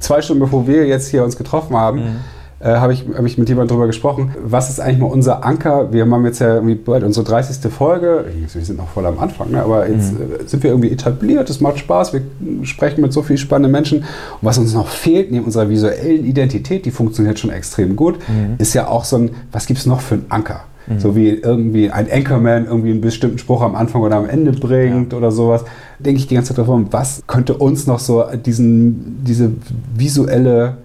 [0.00, 2.16] zwei Stunden, bevor wir jetzt hier uns getroffen haben, Mhm.
[2.60, 5.92] Äh, habe ich, hab ich mit jemandem drüber gesprochen, was ist eigentlich mal unser Anker?
[5.92, 7.70] Wir haben jetzt ja irgendwie bald unsere 30.
[7.72, 9.62] Folge, wir sind noch voll am Anfang, ne?
[9.62, 10.18] aber jetzt Mhm.
[10.44, 12.22] äh, sind wir irgendwie etabliert, es macht Spaß, wir
[12.64, 13.98] sprechen mit so vielen spannenden Menschen.
[14.00, 14.06] Und
[14.42, 18.54] was uns noch fehlt, neben unserer visuellen Identität, die funktioniert schon extrem gut, Mhm.
[18.58, 20.60] ist ja auch so ein, was gibt es noch für einen Anker?
[20.96, 25.12] So wie irgendwie ein Anchorman irgendwie einen bestimmten Spruch am Anfang oder am Ende bringt
[25.12, 25.62] oder sowas.
[25.98, 29.50] Denke ich die ganze Zeit davon, was könnte uns noch so diesen, diese
[29.94, 30.78] visuelle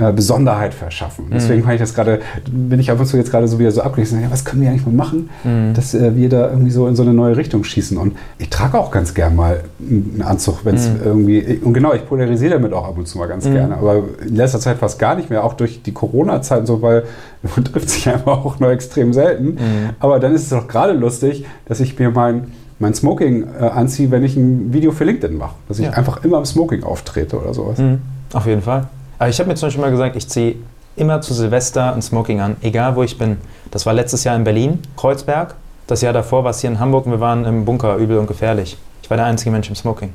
[0.00, 1.26] äh, Besonderheit verschaffen.
[1.32, 3.82] Deswegen fand ich das gerade, bin ich ab und zu jetzt gerade so wieder so
[3.82, 5.74] abgelesen, ja, was können wir eigentlich mal machen, Mhm.
[5.74, 7.96] dass äh, wir da irgendwie so in so eine neue Richtung schießen.
[7.98, 10.96] Und ich trage auch ganz gern mal einen Anzug, wenn es Mhm.
[11.04, 13.52] irgendwie, und genau, ich polarisiere damit auch ab und zu mal ganz Mhm.
[13.52, 16.82] gerne, aber in letzter Zeit fast gar nicht mehr, auch durch die Corona-Zeit und so,
[16.82, 17.04] weil
[17.56, 19.46] man trifft sich einfach auch nur extrem selten.
[19.54, 19.56] Mhm.
[19.98, 22.48] Aber dann ist es doch gerade lustig, dass ich mir mein
[22.82, 25.54] mein Smoking äh, anziehe, wenn ich ein Video für LinkedIn mache.
[25.68, 25.90] Dass ich Ja.
[25.92, 27.78] einfach immer im Smoking auftrete oder sowas.
[27.78, 27.98] Mhm,
[28.32, 28.84] auf jeden Fall.
[29.20, 30.56] Aber ich habe mir zum Beispiel mal gesagt, ich ziehe
[30.96, 33.36] immer zu Silvester ein Smoking an, egal wo ich bin.
[33.70, 35.56] Das war letztes Jahr in Berlin, Kreuzberg.
[35.86, 38.26] Das Jahr davor war es hier in Hamburg und wir waren im Bunker übel und
[38.26, 38.78] gefährlich.
[39.02, 40.14] Ich war der einzige Mensch im Smoking.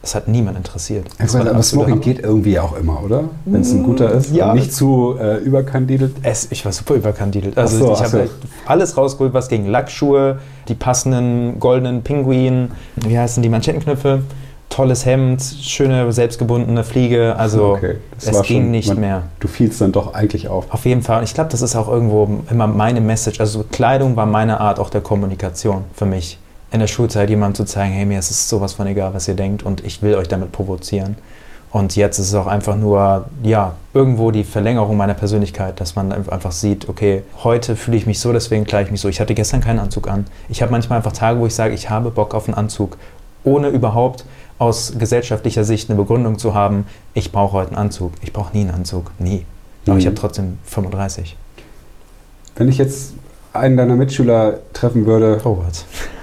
[0.00, 1.06] Das hat niemand interessiert.
[1.18, 3.24] Das aber aber Smoking geht irgendwie auch immer, oder?
[3.44, 4.32] Wenn es ein guter ist.
[4.32, 4.52] Ja.
[4.52, 6.16] Und nicht zu äh, überkandidelt.
[6.22, 7.58] Es, ich war super überkandidelt.
[7.58, 8.30] Also so, ich habe
[8.64, 10.38] alles rausgeholt, was gegen Lackschuhe,
[10.68, 14.22] die passenden goldenen Pinguin, wie heißen die Manschettenknöpfe,
[14.76, 17.34] tolles Hemd, schöne selbstgebundene Fliege.
[17.36, 19.22] Also Okay, es ging schon- nicht man- mehr.
[19.40, 20.66] Du fielst dann doch eigentlich auf.
[20.70, 21.18] Auf jeden Fall.
[21.18, 23.40] Und ich glaube, das ist auch irgendwo immer meine Message.
[23.40, 26.38] Also Kleidung war meine Art auch der Kommunikation für mich.
[26.72, 29.34] In der Schulzeit jemandem zu zeigen, hey, mir ist es sowas von egal, was ihr
[29.34, 31.16] denkt und ich will euch damit provozieren.
[31.70, 36.12] Und jetzt ist es auch einfach nur, ja, irgendwo die Verlängerung meiner Persönlichkeit, dass man
[36.12, 39.08] einfach sieht, okay, heute fühle ich mich so, deswegen kleide ich mich so.
[39.08, 40.26] Ich hatte gestern keinen Anzug an.
[40.48, 42.96] Ich habe manchmal einfach Tage, wo ich sage, ich habe Bock auf einen Anzug,
[43.44, 44.24] ohne überhaupt
[44.58, 48.12] aus gesellschaftlicher Sicht eine Begründung zu haben, ich brauche heute einen Anzug.
[48.22, 49.44] Ich brauche nie einen Anzug, nie.
[49.86, 50.08] Aber ich Mhm.
[50.08, 51.36] habe trotzdem 35.
[52.56, 53.14] Wenn ich jetzt
[53.52, 55.58] einen deiner Mitschüler treffen würde, Oh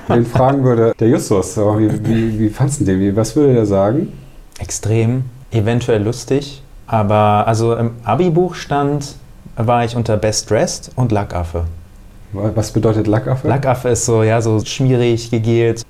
[0.09, 3.15] den fragen würde, der Justus, wie, wie, wie fandst du den?
[3.15, 4.11] Was würde der sagen?
[4.59, 9.15] Extrem, eventuell lustig, aber also im Abi-Buch stand,
[9.55, 11.65] war ich unter Best Dressed und Lackaffe.
[12.33, 13.47] Was bedeutet Lackaffe?
[13.47, 15.83] Lackaffe ist so, ja, so schmierig, gegelt.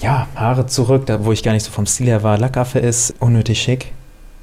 [0.00, 2.38] Ja, Haare zurück, da, wo ich gar nicht so vom Stil her war.
[2.38, 3.92] Lackaffe ist unnötig schick,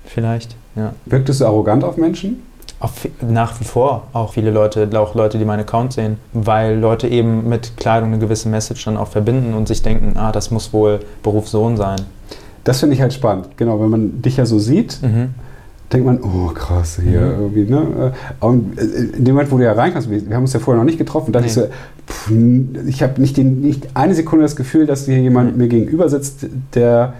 [0.05, 0.93] vielleicht, ja.
[1.05, 2.43] Wirktest du arrogant auf Menschen?
[2.81, 2.91] Auch
[3.21, 7.47] nach wie vor auch viele Leute, auch Leute, die meinen Account sehen, weil Leute eben
[7.47, 10.99] mit Kleidung eine gewisse Message dann auch verbinden und sich denken, ah, das muss wohl
[11.23, 12.01] Berufssohn sein.
[12.65, 13.55] Das finde ich halt spannend.
[13.57, 15.35] Genau, wenn man dich ja so sieht, Mhm.
[15.93, 17.41] Denkt man, oh krass, hier Mhm.
[17.41, 18.13] irgendwie, ne?
[18.39, 18.81] Und äh,
[19.17, 20.97] in dem Moment, wo du ja reinkommst, wir wir haben uns ja vorher noch nicht
[20.97, 21.49] getroffen, dachte Nee.
[21.49, 21.67] ich so,
[22.07, 22.31] pff,
[22.87, 25.57] ich habe nicht, den- nicht eine Sekunde das Gefühl, dass hier jemand Mhm.
[25.61, 27.13] mir gegenüber sitzt, der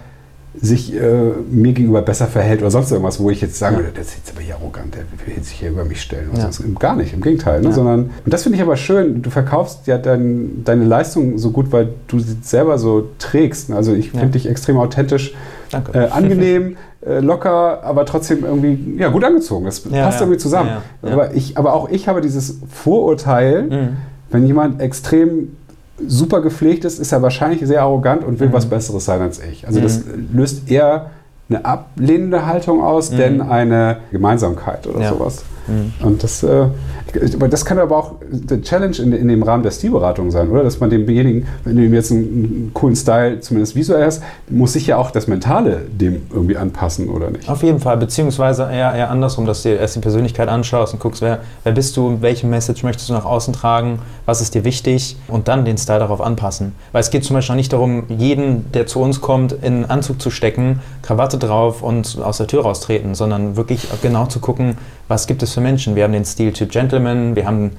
[0.58, 3.82] sich äh, mir gegenüber besser verhält oder sonst irgendwas, wo ich jetzt sagen Ja.
[3.82, 6.30] würde, das ist jetzt aber hier arrogant, der will sich hier über mich stellen.
[6.32, 6.50] oder Ja.
[6.52, 7.60] sonst- Gar nicht, im Gegenteil.
[7.60, 7.66] Ne?
[7.68, 7.72] Ja.
[7.74, 11.72] Sondern, und das finde ich aber schön, du verkaufst ja dein, deine Leistung so gut,
[11.72, 13.70] weil du sie selber so trägst.
[13.70, 15.34] Also ich finde dich extrem authentisch
[15.92, 16.74] äh, angenehm, äh,
[17.20, 19.64] locker, aber trotzdem irgendwie ja, gut angezogen.
[19.66, 20.26] Das Ja, passt ja.
[20.26, 20.70] irgendwie zusammen.
[21.02, 21.12] Ja.
[21.12, 23.88] Aber, ich, aber auch ich habe dieses Vorurteil, Mhm.
[24.30, 25.56] wenn jemand extrem
[26.06, 28.52] super gepflegt ist, ist er wahrscheinlich sehr arrogant und will Mhm.
[28.52, 29.66] was Besseres sein als ich.
[29.66, 29.84] Also Mhm.
[29.84, 30.00] das
[30.32, 31.10] löst eher
[31.48, 33.16] eine ablehnende Haltung aus, Mhm.
[33.16, 35.44] denn eine Gemeinsamkeit oder sowas.
[35.68, 35.92] Mhm.
[36.06, 36.66] Und das, äh,
[37.34, 40.62] aber das kann aber auch die Challenge in, in dem Rahmen der Stilberatung sein, oder?
[40.64, 44.72] Dass man demjenigen, wenn du ihm jetzt einen, einen coolen Style zumindest visuell hast, muss
[44.72, 47.48] sich ja auch das Mentale dem irgendwie anpassen, oder nicht?
[47.48, 51.00] Auf jeden Fall, beziehungsweise eher, eher andersrum, dass du dir erst die Persönlichkeit anschaust und
[51.00, 54.64] guckst, wer, wer bist du, welche Message möchtest du nach außen tragen, was ist dir
[54.64, 56.72] wichtig und dann den Style darauf anpassen.
[56.92, 59.84] Weil es geht zum Beispiel auch nicht darum, jeden, der zu uns kommt, in einen
[59.84, 64.76] Anzug zu stecken, Krawatte drauf und aus der Tür raustreten, sondern wirklich genau zu gucken,
[65.08, 65.94] was gibt es für Menschen.
[65.94, 67.72] Wir haben den Stiltyp Gentleman, wir haben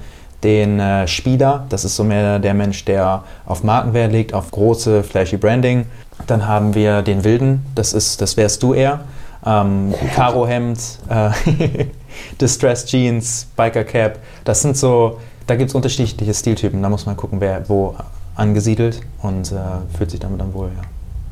[0.44, 5.02] den äh, Spieler, das ist so mehr der Mensch, der auf Markenwert legt, auf große,
[5.02, 5.86] flashy Branding.
[6.28, 9.00] Dann haben wir den Wilden, das, ist, das wärst du eher.
[9.44, 10.78] Ähm, Karohemd,
[11.08, 11.30] äh,
[12.40, 17.16] Distressed Jeans, Biker Cap, das sind so, da gibt es unterschiedliche Stiltypen, da muss man
[17.16, 17.96] gucken, wer wo
[18.36, 19.56] angesiedelt und äh,
[19.96, 20.82] fühlt sich damit dann wohl, ja.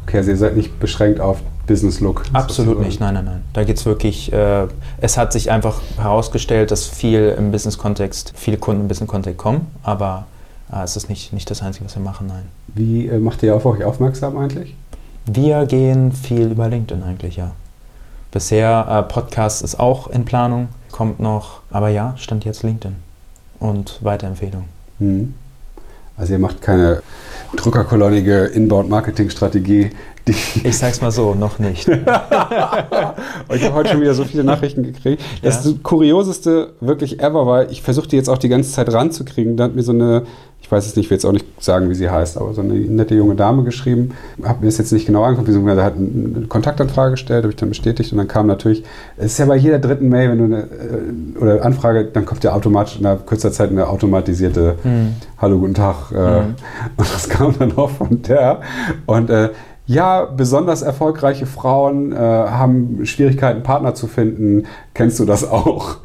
[0.05, 2.25] Okay, also ihr seid nicht beschränkt auf Business Look.
[2.33, 3.43] Absolut nicht, nein, nein, nein.
[3.53, 4.67] Da geht es wirklich, äh,
[5.01, 10.27] es hat sich einfach herausgestellt, dass viel im Business-Kontext, viele Kunden im Business-Kontext kommen, aber
[10.73, 12.45] äh, es ist nicht, nicht das Einzige, was wir machen, nein.
[12.69, 14.75] Wie äh, macht ihr auf euch aufmerksam eigentlich?
[15.27, 17.53] Wir gehen viel über LinkedIn eigentlich, ja.
[18.31, 22.97] Bisher, äh, Podcast ist auch in Planung, kommt noch, aber ja, stand jetzt LinkedIn
[23.59, 24.65] und Weiterempfehlung.
[24.99, 25.35] Hm.
[26.17, 27.03] Also ihr macht keine
[27.57, 29.91] druckerkolonnige Inbound-Marketing-Strategie,
[30.65, 31.89] Ich sag's mal so, noch nicht.
[33.55, 35.23] Ich habe heute schon wieder so viele Nachrichten gekriegt.
[35.43, 35.73] Das Ja.
[35.83, 39.57] kurioseste wirklich ever war, ich versuchte jetzt auch die ganze Zeit ranzukriegen.
[39.57, 40.23] Da hat mir so eine,
[40.61, 42.61] ich weiß es nicht, ich will jetzt auch nicht sagen, wie sie heißt, aber so
[42.61, 44.13] eine nette junge Dame geschrieben.
[44.43, 45.51] Habe mir das jetzt nicht genau angeguckt.
[45.51, 48.83] Sie hat eine Kontaktanfrage gestellt, habe ich dann bestätigt und dann kam natürlich,
[49.17, 52.43] es ist ja bei jeder dritten Mail, wenn du eine äh, oder Anfrage, dann kommt
[52.45, 55.15] ja automatisch in einer kurzer Zeit eine automatisierte Hm.
[55.39, 56.11] Hallo, guten Tag.
[56.11, 56.55] Mhm.
[56.97, 58.61] Und das kam dann auch von der.
[59.07, 59.51] Und äh,
[59.87, 64.65] ja, besonders erfolgreiche Frauen äh, haben Schwierigkeiten, Partner zu finden.
[64.95, 65.99] Kennst du das auch?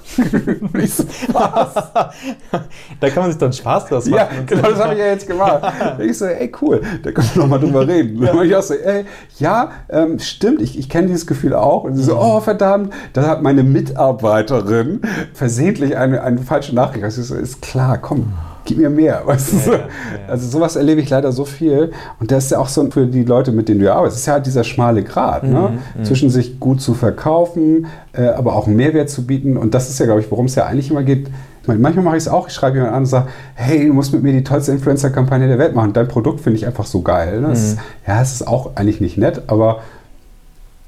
[1.34, 1.74] was?
[3.00, 4.20] Da kann man sich dann Spaß draus machen.
[4.20, 5.74] Ja, genau, das habe ich ja jetzt gemacht.
[6.00, 8.22] Ich so, ey, cool, da können wir noch mal drüber reden.
[8.22, 9.06] Dann ich auch so, ey,
[9.40, 11.84] ja, ähm, stimmt, ich, ich kenne dieses Gefühl auch.
[11.84, 15.02] Und sie so, oh, verdammt, da hat meine Mitarbeiterin
[15.34, 17.06] versehentlich eine, eine falsche Nachricht.
[17.06, 18.34] Ich so, ist klar, komm,
[18.66, 19.22] gib mir mehr.
[19.26, 19.58] Weißt du?
[19.58, 19.86] Ja, ja, ja.
[20.28, 21.92] Also sowas erlebe ich leider so viel.
[22.20, 24.34] Und das ist ja auch so für die Leute, mit denen du arbeitest, ist ja
[24.34, 25.80] halt dieser schmale Grat, ne?
[25.98, 29.58] Mhm, zwischen sich gut zu verkaufen, äh, aber auch einen Mehrwert zu bieten.
[29.58, 31.28] Und das ist ja, glaube ich, worum es ja eigentlich immer geht.
[31.62, 33.94] Ich meine, manchmal mache ich es auch, ich schreibe jemand an und sage, hey, du
[33.94, 35.94] musst mit mir die tollste Influencer-Kampagne der Welt machen.
[35.94, 37.40] Dein Produkt finde ich einfach so geil.
[37.42, 37.50] Ne?
[37.50, 37.66] Das Mhm.
[37.66, 39.82] ist, ja, es ist auch eigentlich nicht nett, aber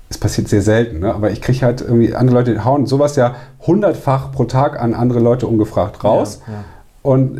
[0.09, 1.13] es passiert sehr selten, ne?
[1.13, 5.19] aber ich kriege halt irgendwie, andere Leute hauen sowas ja hundertfach pro Tag an andere
[5.19, 6.39] Leute ungefragt raus.
[6.47, 6.59] Ja, ja.
[7.03, 7.39] Und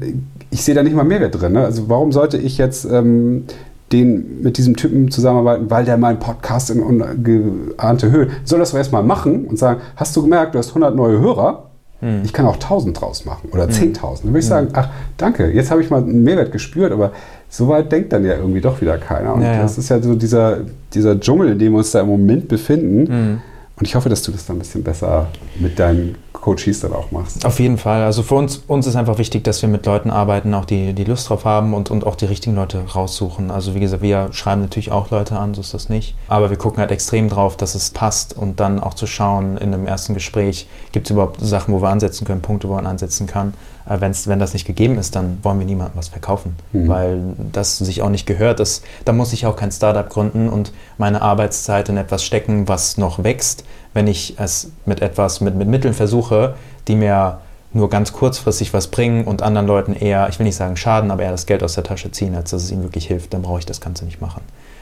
[0.51, 1.53] ich sehe da nicht mal Mehrwert drin.
[1.53, 1.65] Ne?
[1.65, 3.45] Also warum sollte ich jetzt ähm,
[3.93, 8.27] den, mit diesem Typen zusammenarbeiten, weil der meinen Podcast in ungeahnte Höhe.
[8.43, 11.69] Soll das doch erstmal machen und sagen, hast du gemerkt, du hast 100 neue Hörer?
[11.99, 12.21] Hm.
[12.25, 13.69] Ich kann auch 1000 draus machen oder 10.000.
[13.69, 13.93] Hm.
[13.93, 14.49] Dann würde ich hm.
[14.49, 17.11] sagen, ach, danke, jetzt habe ich mal einen Mehrwert gespürt, aber
[17.49, 19.35] so weit denkt dann ja irgendwie doch wieder keiner.
[19.35, 19.61] Und ja, ja.
[19.61, 20.57] das ist ja so dieser,
[20.93, 23.13] dieser Dschungel, in dem wir uns da im Moment befinden.
[23.13, 23.41] Mhm.
[23.75, 25.27] Und ich hoffe, dass du das dann ein bisschen besser
[25.59, 27.43] mit deinen Coaches dann auch machst.
[27.43, 28.03] Auf jeden Fall.
[28.03, 31.05] Also für uns, uns ist einfach wichtig, dass wir mit Leuten arbeiten, auch die, die
[31.05, 33.49] Lust drauf haben und, und auch die richtigen Leute raussuchen.
[33.49, 36.15] Also wie gesagt, wir schreiben natürlich auch Leute an, so ist das nicht.
[36.27, 39.73] Aber wir gucken halt extrem drauf, dass es passt und dann auch zu schauen in
[39.73, 43.25] einem ersten Gespräch, gibt es überhaupt Sachen, wo wir ansetzen können, Punkte, wo man ansetzen
[43.25, 43.53] kann.
[43.87, 46.87] Äh, wenn's, wenn das nicht gegeben ist, dann wollen wir niemandem was verkaufen, mhm.
[46.87, 48.59] weil das sich auch nicht gehört.
[48.59, 52.97] Das, da muss ich auch kein Startup gründen und meine Arbeitszeit in etwas stecken, was
[52.97, 56.55] noch wächst, wenn ich es mit etwas, mit, mit Mitteln versuche,
[56.87, 57.39] die mir
[57.73, 61.23] nur ganz kurzfristig was bringen und anderen Leuten eher, ich will nicht sagen schaden, aber
[61.23, 63.59] eher das Geld aus der Tasche ziehen, als dass es ihnen wirklich hilft, dann brauche
[63.59, 64.41] ich das Ganze nicht machen.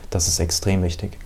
[0.10, 1.18] Das ist extrem wichtig.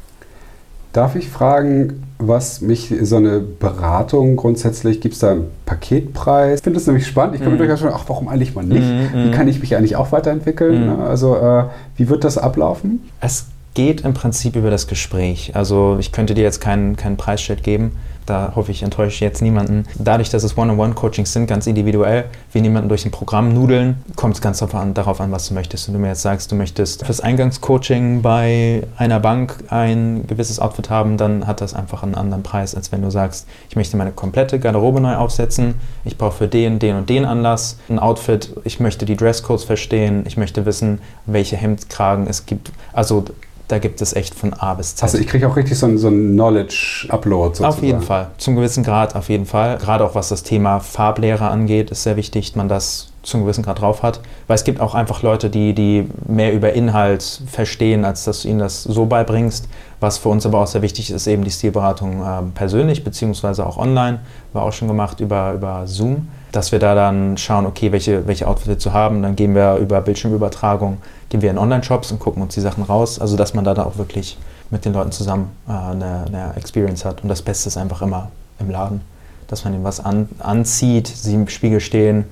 [0.96, 6.60] Darf ich fragen, was mich so eine Beratung grundsätzlich, gibt es da einen Paketpreis?
[6.60, 7.36] Ich finde das nämlich spannend.
[7.36, 7.56] Ich kann mm.
[7.56, 8.88] mir durchaus schon, ach, warum eigentlich mal nicht?
[8.88, 9.26] Mm.
[9.26, 10.96] Wie kann ich mich eigentlich auch weiterentwickeln?
[10.96, 11.02] Mm.
[11.02, 11.66] Also, äh,
[11.98, 13.04] wie wird das ablaufen?
[13.20, 15.52] Es geht im Prinzip über das Gespräch.
[15.54, 17.92] Also, ich könnte dir jetzt keinen, keinen Preisschild geben
[18.26, 19.86] da hoffe ich, enttäusche jetzt niemanden.
[19.98, 24.42] Dadurch, dass es One-on-One-Coachings sind, ganz individuell, wir niemanden durch ein Programm nudeln, kommt es
[24.42, 25.88] ganz darauf an, darauf an, was du möchtest.
[25.88, 30.90] Wenn du mir jetzt sagst, du möchtest fürs Eingangscoaching bei einer Bank ein gewisses Outfit
[30.90, 34.12] haben, dann hat das einfach einen anderen Preis, als wenn du sagst, ich möchte meine
[34.12, 38.80] komplette Garderobe neu aufsetzen, ich brauche für den, den und den Anlass ein Outfit, ich
[38.80, 42.72] möchte die Dresscodes verstehen, ich möchte wissen, welche Hemdkragen es gibt.
[42.94, 43.26] Also
[43.68, 45.04] da gibt es echt von A bis Z.
[45.04, 49.16] Also ich kriege auch richtig so einen so Knowledge-Upload Auf jeden Fall, zum gewissen Grad
[49.16, 49.78] auf jeden Fall.
[49.78, 53.64] Gerade auch was das Thema Farblehre angeht, ist sehr wichtig, dass man das zum gewissen
[53.64, 54.22] Grad drauf hat.
[54.48, 58.50] Weil es gibt auch einfach Leute, die, die mehr über Inhalt verstehen, als dass du
[58.50, 59.68] ihnen das so beibringst.
[60.00, 63.78] Was für uns aber auch sehr wichtig ist, eben die Stilberatung äh, persönlich, beziehungsweise auch
[63.78, 64.20] online,
[64.54, 68.48] war auch schon gemacht über, über Zoom dass wir da dann schauen, okay, welche, welche
[68.48, 69.22] Outfits zu haben.
[69.22, 71.00] Dann gehen wir über Bildschirmübertragung,
[71.30, 73.20] gehen wir in Online-Shops und gucken uns die Sachen raus.
[73.20, 74.38] Also dass man da, da auch wirklich
[74.70, 77.24] mit den Leuten zusammen äh, eine, eine, Experience hat.
[77.24, 79.02] Und das Beste ist einfach immer im Laden,
[79.48, 82.26] dass man ihnen was an, anzieht, sie im Spiegel stehen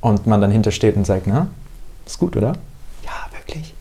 [0.00, 1.48] und man dann hintersteht und sagt, na,
[2.06, 2.54] ist gut, oder?
[3.04, 3.74] Ja, wirklich.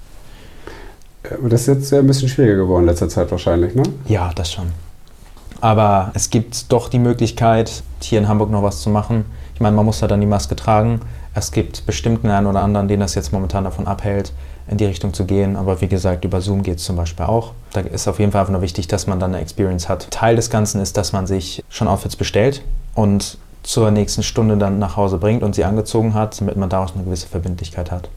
[1.49, 3.83] Das ist jetzt ein bisschen schwieriger geworden in letzter Zeit wahrscheinlich, ne?
[4.07, 4.71] Ja, das schon.
[5.61, 9.25] Aber es gibt doch die Möglichkeit, hier in Hamburg noch was zu machen.
[9.53, 11.01] Ich meine, man muss da dann die Maske tragen.
[11.33, 14.31] Es gibt bestimmt einen oder anderen, den das jetzt momentan davon abhält,
[14.69, 15.55] in die Richtung zu gehen.
[15.55, 17.53] Aber wie gesagt, über Zoom geht es zum Beispiel auch.
[17.73, 20.09] Da ist auf jeden Fall einfach nur wichtig, dass man dann eine Experience hat.
[20.11, 22.63] Teil des Ganzen ist, dass man sich schon Outfits bestellt
[22.95, 26.93] und zur nächsten Stunde dann nach Hause bringt und sie angezogen hat, damit man daraus
[26.95, 28.09] eine gewisse Verbindlichkeit hat.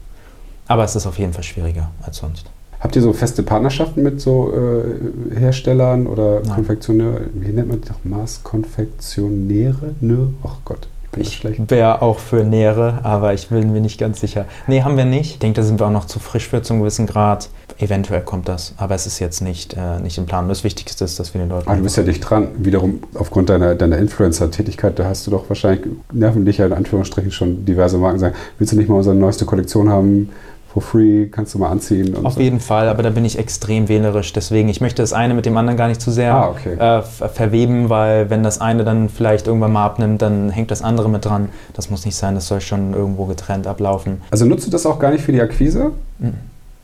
[0.67, 2.45] Aber es ist auf jeden Fall schwieriger als sonst.
[2.79, 7.29] Habt ihr so feste Partnerschaften mit so äh, Herstellern oder Konfektionären?
[7.33, 8.03] Wie nennt man die doch?
[8.03, 9.95] Maßkonfektionäre?
[10.01, 10.87] Nö, ach Gott.
[11.17, 14.45] Ich wäre auch für Nähere, aber ich bin mir nicht ganz sicher.
[14.67, 15.31] Nee, haben wir nicht.
[15.31, 17.49] Ich denke, da sind wir auch noch zu frisch für zum gewissen Grad.
[17.77, 20.47] Eventuell kommt das, aber es ist jetzt nicht, äh, nicht im Plan.
[20.47, 21.69] Das Wichtigste ist, dass wir den Leuten.
[21.69, 22.49] Ah, du bist ja dicht dran.
[22.57, 27.31] Wiederum aufgrund deiner, deiner Influencer-Tätigkeit, da hast du doch wahrscheinlich nerven dich ja in Anführungsstrichen
[27.31, 30.29] schon diverse Marken sagen, willst du nicht mal unsere neueste Kollektion haben?
[30.73, 32.25] For free, kannst du mal anziehen.
[32.25, 32.39] Auf so.
[32.39, 34.33] jeden Fall, aber da bin ich extrem wählerisch.
[34.33, 36.73] Deswegen, ich möchte das eine mit dem anderen gar nicht zu sehr ah, okay.
[36.73, 41.09] äh, verweben, weil wenn das eine dann vielleicht irgendwann mal abnimmt, dann hängt das andere
[41.09, 41.49] mit dran.
[41.73, 44.21] Das muss nicht sein, das soll schon irgendwo getrennt ablaufen.
[44.31, 45.91] Also nutzt du das auch gar nicht für die Akquise?
[46.17, 46.33] Mhm.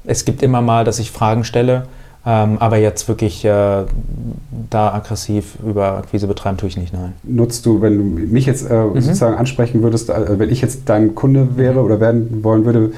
[0.05, 1.85] Es gibt immer mal, dass ich Fragen stelle,
[2.25, 3.85] ähm, aber jetzt wirklich äh,
[4.69, 7.13] da aggressiv über Akquise betreiben tue ich nicht, nein.
[7.23, 9.01] Nutzt du, wenn du mich jetzt äh, mhm.
[9.01, 11.85] sozusagen ansprechen würdest, äh, wenn ich jetzt dein Kunde wäre mhm.
[11.85, 12.91] oder werden wollen würde,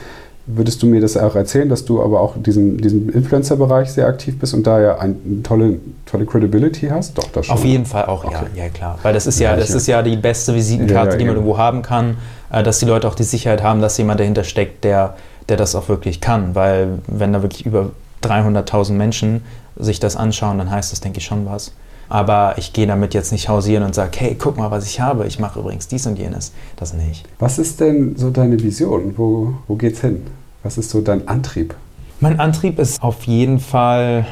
[0.55, 4.37] Würdest du mir das auch erzählen, dass du aber auch diesen, diesen Influencer-Bereich sehr aktiv
[4.39, 7.17] bist und da ja eine tolle, tolle Credibility hast?
[7.17, 7.55] Doch, das schon.
[7.55, 8.45] Auf jeden Fall auch, okay.
[8.55, 8.99] ja, ja klar.
[9.03, 11.57] Weil das ist ja, das ist ja die beste Visitenkarte, ja, ja, die man irgendwo
[11.57, 12.17] haben kann,
[12.51, 15.15] äh, dass die Leute auch die Sicherheit haben, dass jemand dahinter steckt, der,
[15.49, 16.55] der das auch wirklich kann.
[16.55, 17.91] Weil wenn da wirklich über
[18.23, 19.41] 300.000 Menschen
[19.77, 21.71] sich das anschauen, dann heißt das, denke ich, schon was.
[22.09, 25.25] Aber ich gehe damit jetzt nicht hausieren und sage, hey, guck mal, was ich habe.
[25.27, 26.51] Ich mache übrigens dies und jenes.
[26.75, 27.25] Das nicht.
[27.39, 29.13] Was ist denn so deine Vision?
[29.15, 30.23] Wo, wo geht's hin?
[30.63, 31.75] Was ist so dein Antrieb?
[32.19, 34.25] Mein Antrieb ist auf jeden Fall,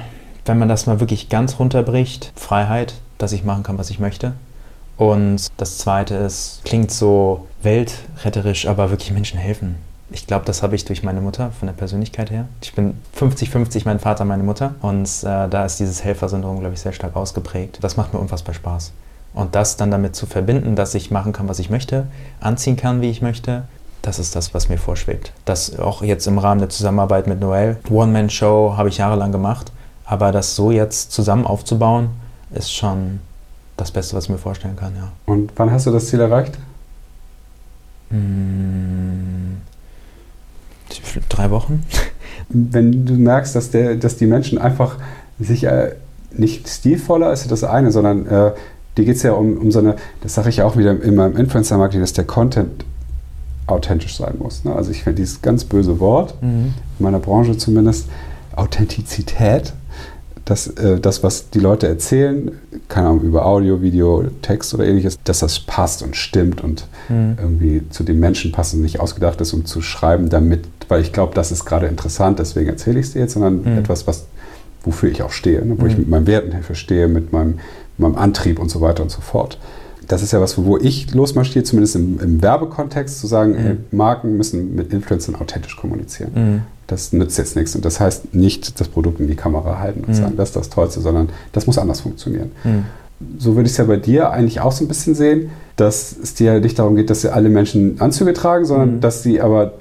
[0.46, 4.34] wenn man das mal wirklich ganz runterbricht, Freiheit, dass ich machen kann, was ich möchte.
[4.98, 9.78] Und das Zweite ist, klingt so weltretterisch, aber wirklich Menschen helfen.
[10.12, 12.48] Ich glaube, das habe ich durch meine Mutter von der Persönlichkeit her.
[12.62, 14.76] Ich bin 50-50 mein Vater, meine Mutter.
[14.82, 17.80] Und äh, da ist dieses Helfersyndrom, glaube ich, sehr stark ausgeprägt.
[17.82, 18.92] Das macht mir unfassbar Spaß.
[19.34, 22.08] Und das dann damit zu verbinden, dass ich machen kann, was ich möchte,
[22.40, 23.64] anziehen kann, wie ich möchte,
[24.02, 25.34] das ist das, was mir vorschwebt.
[25.45, 27.78] Das auch jetzt im Rahmen der Zusammenarbeit mit Noel.
[27.89, 29.72] One-Man-Show habe ich jahrelang gemacht.
[30.06, 32.10] Aber das so jetzt zusammen aufzubauen,
[32.52, 33.20] ist schon
[33.78, 35.12] das Beste, was ich mir vorstellen kann, ja.
[35.26, 36.58] Und wann hast du das Ziel erreicht?
[38.10, 39.58] Hm,
[41.30, 41.86] drei Wochen.
[42.50, 44.95] Wenn du merkst, dass, der, dass die Menschen einfach
[45.39, 45.93] sich äh,
[46.32, 48.52] nicht stilvoller ist das eine, sondern äh,
[48.97, 51.16] dir geht es ja um, um so eine, das sage ich ja auch wieder in
[51.16, 52.84] meinem Influencer-Marketing, dass der Content
[53.72, 54.63] authentisch sein muss.
[54.63, 54.76] Ne?
[54.76, 56.74] Also ich finde dieses ganz böse Wort, mhm.
[56.99, 58.07] in meiner Branche zumindest,
[58.55, 59.74] Authentizität,
[60.45, 62.51] dass äh, das, was die Leute erzählen,
[62.88, 67.38] keine Ahnung, über Audio, Video, Text oder ähnliches, dass das passt und stimmt und mhm.
[67.39, 71.13] irgendwie zu den Menschen passt und nicht ausgedacht ist, um zu schreiben, damit, weil ich
[71.13, 73.78] glaube, das ist gerade interessant, deswegen erzähle ich es dir jetzt, sondern mhm.
[73.78, 74.26] etwas, was,
[74.84, 75.76] wofür ich auch stehe, ne?
[75.78, 75.99] wo ich mhm.
[75.99, 77.59] mit meinen Werten verstehe, mit meinem,
[77.97, 79.59] meinem Antrieb und so weiter und so fort
[80.10, 83.57] das ist ja was, wo ich losmarschiere, zumindest im, im Werbekontext, zu sagen, mhm.
[83.57, 86.32] ey, Marken müssen mit Influencern authentisch kommunizieren.
[86.34, 86.62] Mhm.
[86.88, 87.76] Das nützt jetzt nichts.
[87.76, 90.14] Und das heißt nicht das Produkt in die Kamera halten und mhm.
[90.16, 92.51] sagen, das ist das Tollste, sondern das muss anders funktionieren.
[92.64, 92.86] Mhm.
[93.38, 96.34] So würde ich es ja bei dir eigentlich auch so ein bisschen sehen, dass es
[96.34, 99.01] dir nicht darum geht, dass sie alle Menschen Anzüge tragen, sondern mhm.
[99.01, 99.74] dass sie aber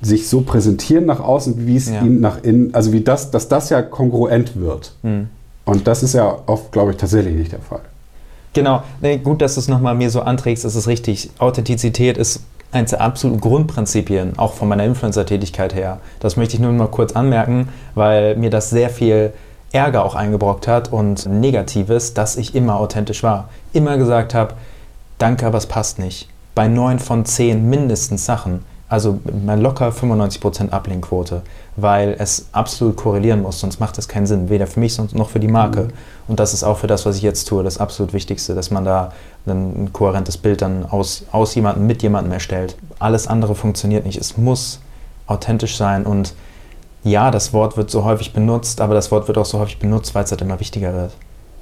[0.00, 2.00] sich so präsentieren nach außen, wie es ja.
[2.00, 4.94] ihnen nach innen, also wie das, dass das ja kongruent wird.
[5.02, 5.28] Mhm.
[5.66, 7.82] Und das ist ja oft, glaube ich, tatsächlich nicht der Fall.
[8.52, 11.30] Genau, nee, gut, dass du es nochmal mir so anträgst, das ist richtig.
[11.38, 12.42] Authentizität ist
[12.72, 16.00] eines der absoluten Grundprinzipien, auch von meiner Influencer-Tätigkeit her.
[16.20, 19.32] Das möchte ich nur mal kurz anmerken, weil mir das sehr viel
[19.72, 23.48] Ärger auch eingebrockt hat und Negatives, dass ich immer authentisch war.
[23.72, 24.54] Immer gesagt habe,
[25.18, 26.28] danke, aber es passt nicht.
[26.54, 31.42] Bei neun von zehn mindestens Sachen also locker 95% Ablehnquote,
[31.76, 35.40] weil es absolut korrelieren muss, sonst macht das keinen Sinn, weder für mich noch für
[35.40, 35.84] die Marke.
[35.84, 35.92] Mhm.
[36.28, 38.84] Und das ist auch für das, was ich jetzt tue, das absolut Wichtigste, dass man
[38.84, 39.12] da
[39.46, 42.76] ein kohärentes Bild dann aus, aus jemandem mit jemandem erstellt.
[42.98, 44.18] Alles andere funktioniert nicht.
[44.18, 44.80] Es muss
[45.26, 46.34] authentisch sein und
[47.04, 50.14] ja, das Wort wird so häufig benutzt, aber das Wort wird auch so häufig benutzt,
[50.14, 51.12] weil es halt immer wichtiger wird.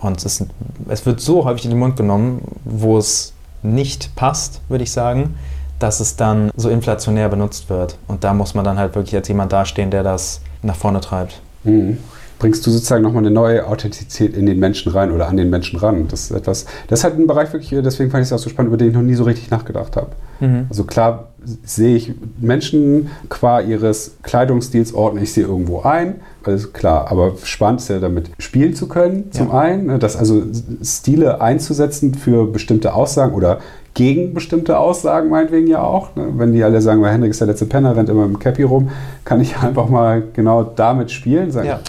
[0.01, 0.45] Und es,
[0.89, 5.35] es wird so häufig in den Mund genommen, wo es nicht passt, würde ich sagen
[5.79, 7.99] dass es dann so inflationär benutzt wird.
[8.07, 11.41] Und da muss man dann halt wirklich als jemand dastehen, der das nach vorne treibt.
[11.65, 11.99] Mhm.
[12.39, 15.79] Bringst du sozusagen nochmal eine neue Authentizität in den Menschen rein oder an den Menschen
[15.79, 16.07] ran?
[16.09, 18.51] Das ist etwas, das ist halt ein Bereich wirklich, deswegen fand ich es auch so
[18.51, 20.11] spannend, über den ich noch nie so richtig nachgedacht habe.
[20.41, 20.67] Mhm.
[20.69, 21.29] Also klar
[21.65, 27.81] sehe ich Menschen qua ihres Kleidungsstils ordne ich sie irgendwo ein, alles klar, aber spannend
[27.81, 29.59] ist ja damit spielen zu können, zum ja.
[29.59, 30.43] einen, ne, das also
[30.83, 33.59] Stile einzusetzen für bestimmte Aussagen oder
[33.95, 36.15] gegen bestimmte Aussagen meinetwegen ja auch.
[36.17, 36.27] Ne?
[36.35, 38.91] Wenn die alle sagen, weil Henrik ist der letzte Penner, rennt immer im Cappy rum,
[39.25, 41.81] kann ich einfach mal genau damit spielen, sagen, ja.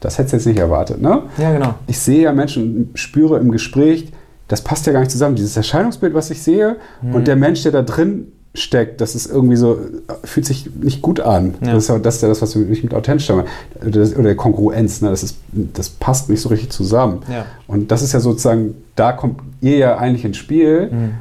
[0.00, 1.00] das hättest du jetzt nicht erwartet.
[1.00, 1.22] Ne?
[1.38, 1.74] Ja, genau.
[1.86, 4.12] Ich sehe ja Menschen, spüre im Gespräch,
[4.48, 7.14] das passt ja gar nicht zusammen, dieses Erscheinungsbild, was ich sehe mhm.
[7.14, 9.78] und der Mensch, der da drin steckt, das ist irgendwie so,
[10.24, 11.54] fühlt sich nicht gut an.
[11.64, 11.72] Ja.
[11.74, 13.46] Das, ist, das, ist ja das, was ich mit authentisch habe.
[13.84, 15.10] Oder Kongruenz, ne?
[15.10, 17.22] das, ist, das passt nicht so richtig zusammen.
[17.30, 17.46] Ja.
[17.66, 20.90] Und das ist ja sozusagen, da kommt ihr ja eigentlich ins Spiel.
[20.90, 21.14] Mhm.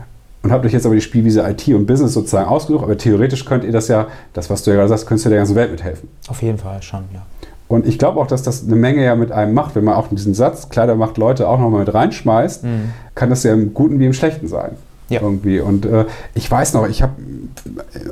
[0.43, 3.63] Und habt euch jetzt aber die Spielwiese IT und Business sozusagen ausgesucht, aber theoretisch könnt
[3.63, 6.09] ihr das ja, das, was du ja gerade sagst, könntest du der ganzen Welt mithelfen.
[6.27, 7.21] Auf jeden Fall schon, ja.
[7.67, 10.07] Und ich glaube auch, dass das eine Menge ja mit einem macht, wenn man auch
[10.09, 12.91] diesen Satz, Kleider macht Leute, auch nochmal mit reinschmeißt, mhm.
[13.13, 14.71] kann das ja im Guten wie im Schlechten sein.
[15.12, 15.22] Ja.
[15.22, 15.59] Irgendwie.
[15.59, 17.14] Und äh, ich weiß noch, ich habe,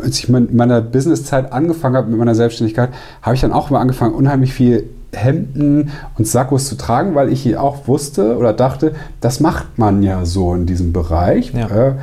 [0.04, 2.89] als ich in meiner Businesszeit angefangen habe mit meiner Selbstständigkeit,
[3.22, 7.58] habe ich dann auch immer angefangen, unheimlich viel Hemden und Sakkos zu tragen, weil ich
[7.58, 11.54] auch wusste oder dachte, das macht man ja so in diesem Bereich.
[11.54, 11.68] Ja.
[11.70, 11.93] Äh,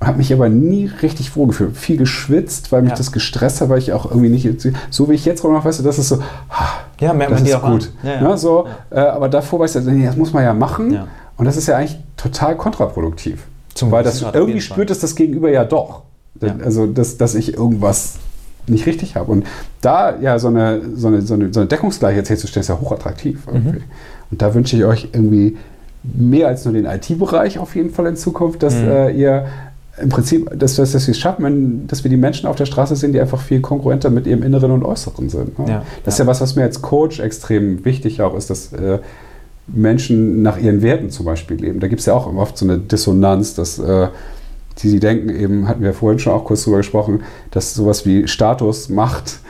[0.00, 1.76] habe mich aber nie richtig wohlgefühlt.
[1.76, 2.96] Viel geschwitzt, weil mich ja.
[2.96, 5.84] das gestresst hat, weil ich auch irgendwie nicht, so wie ich jetzt noch weißt du,
[5.84, 6.18] das ist so,
[7.00, 7.92] ja, merkt man die auch gut.
[8.02, 8.20] Ja, ja.
[8.20, 10.98] Ne, so, äh, aber davor weißt du, nee, das muss man ja machen.
[11.36, 13.44] Und das ist ja eigentlich total kontraproduktiv.
[13.82, 16.02] Zum Weil das irgendwie spürt es das Gegenüber ja doch.
[16.40, 16.56] Ja.
[16.64, 18.14] Also, dass, dass ich irgendwas
[18.66, 19.30] nicht richtig habe.
[19.32, 19.46] Und
[19.80, 23.46] da ja so eine, so eine, so eine, so eine Deckungsgleichheit herzustellen, ist ja hochattraktiv.
[23.46, 23.82] Mhm.
[24.30, 25.56] Und da wünsche ich euch irgendwie
[26.02, 28.88] mehr als nur den IT-Bereich auf jeden Fall in Zukunft, dass mhm.
[28.88, 29.46] äh, ihr
[30.00, 32.96] im Prinzip, dass, dass, dass wir es schaffen, dass wir die Menschen auf der Straße
[32.96, 35.58] sehen, die einfach viel kongruenter mit ihrem Inneren und Äußeren sind.
[35.58, 35.66] Ne?
[35.68, 36.24] Ja, das ist ja.
[36.24, 38.98] ja was, was mir als Coach extrem wichtig auch ist, dass äh,
[39.72, 41.80] Menschen nach ihren Werten zum Beispiel leben.
[41.80, 44.08] Da gibt es ja auch oft so eine Dissonanz, dass äh,
[44.78, 48.26] die, die denken, eben hatten wir vorhin schon auch kurz drüber gesprochen, dass sowas wie
[48.26, 49.40] Status, Macht,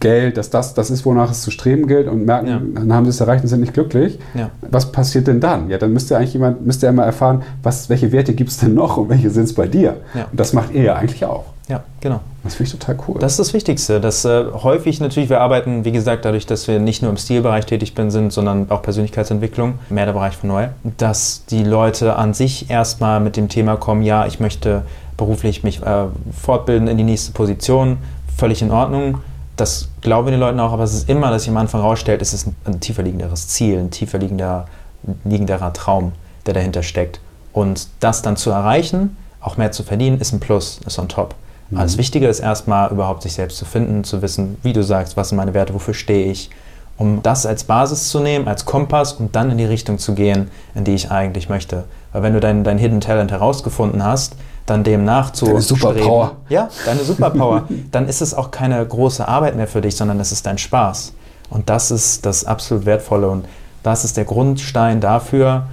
[0.00, 2.60] Geld, dass das das ist, wonach es zu streben gilt und merken, ja.
[2.74, 4.18] dann haben sie es erreicht und sind nicht glücklich.
[4.34, 4.50] Ja.
[4.70, 5.68] Was passiert denn dann?
[5.70, 8.74] Ja, dann müsste eigentlich jemand, müsste ja mal erfahren, was, welche Werte gibt es denn
[8.74, 9.98] noch und welche sind es bei dir?
[10.14, 10.28] Ja.
[10.30, 11.51] Und das macht ihr ja eigentlich auch.
[11.68, 12.20] Ja, genau.
[12.42, 13.18] Das finde ich total cool.
[13.20, 14.00] Das ist das Wichtigste.
[14.00, 17.66] Dass äh, häufig natürlich, wir arbeiten, wie gesagt, dadurch, dass wir nicht nur im Stilbereich
[17.66, 22.68] tätig sind, sondern auch Persönlichkeitsentwicklung, mehr der Bereich von Noel, dass die Leute an sich
[22.68, 24.82] erstmal mit dem Thema kommen, ja, ich möchte
[25.16, 27.98] beruflich mich äh, fortbilden in die nächste Position,
[28.36, 29.18] völlig in Ordnung.
[29.56, 32.22] Das glauben wir den Leuten auch, aber es ist immer, dass sich am Anfang herausstellt,
[32.22, 34.66] es ist ein, ein tiefer liegenderes Ziel, ein tiefer liegender,
[35.24, 36.12] liegenderer Traum,
[36.46, 37.20] der dahinter steckt.
[37.52, 41.34] Und das dann zu erreichen, auch mehr zu verdienen, ist ein Plus, ist on top.
[41.72, 41.78] Mhm.
[41.78, 45.16] Aber das Wichtige ist erstmal überhaupt sich selbst zu finden, zu wissen, wie du sagst,
[45.16, 46.50] was sind meine Werte, wofür stehe ich,
[46.98, 50.50] um das als Basis zu nehmen, als Kompass und dann in die Richtung zu gehen,
[50.74, 51.84] in die ich eigentlich möchte.
[52.12, 55.54] Weil wenn du dein, dein Hidden Talent herausgefunden hast, dann dem nachzustreben.
[55.54, 56.36] Deine Superpower.
[56.48, 57.64] Ja, deine Superpower.
[57.90, 61.14] dann ist es auch keine große Arbeit mehr für dich, sondern es ist dein Spaß.
[61.50, 63.28] Und das ist das absolut Wertvolle.
[63.28, 63.46] Und
[63.82, 65.66] das ist der Grundstein dafür,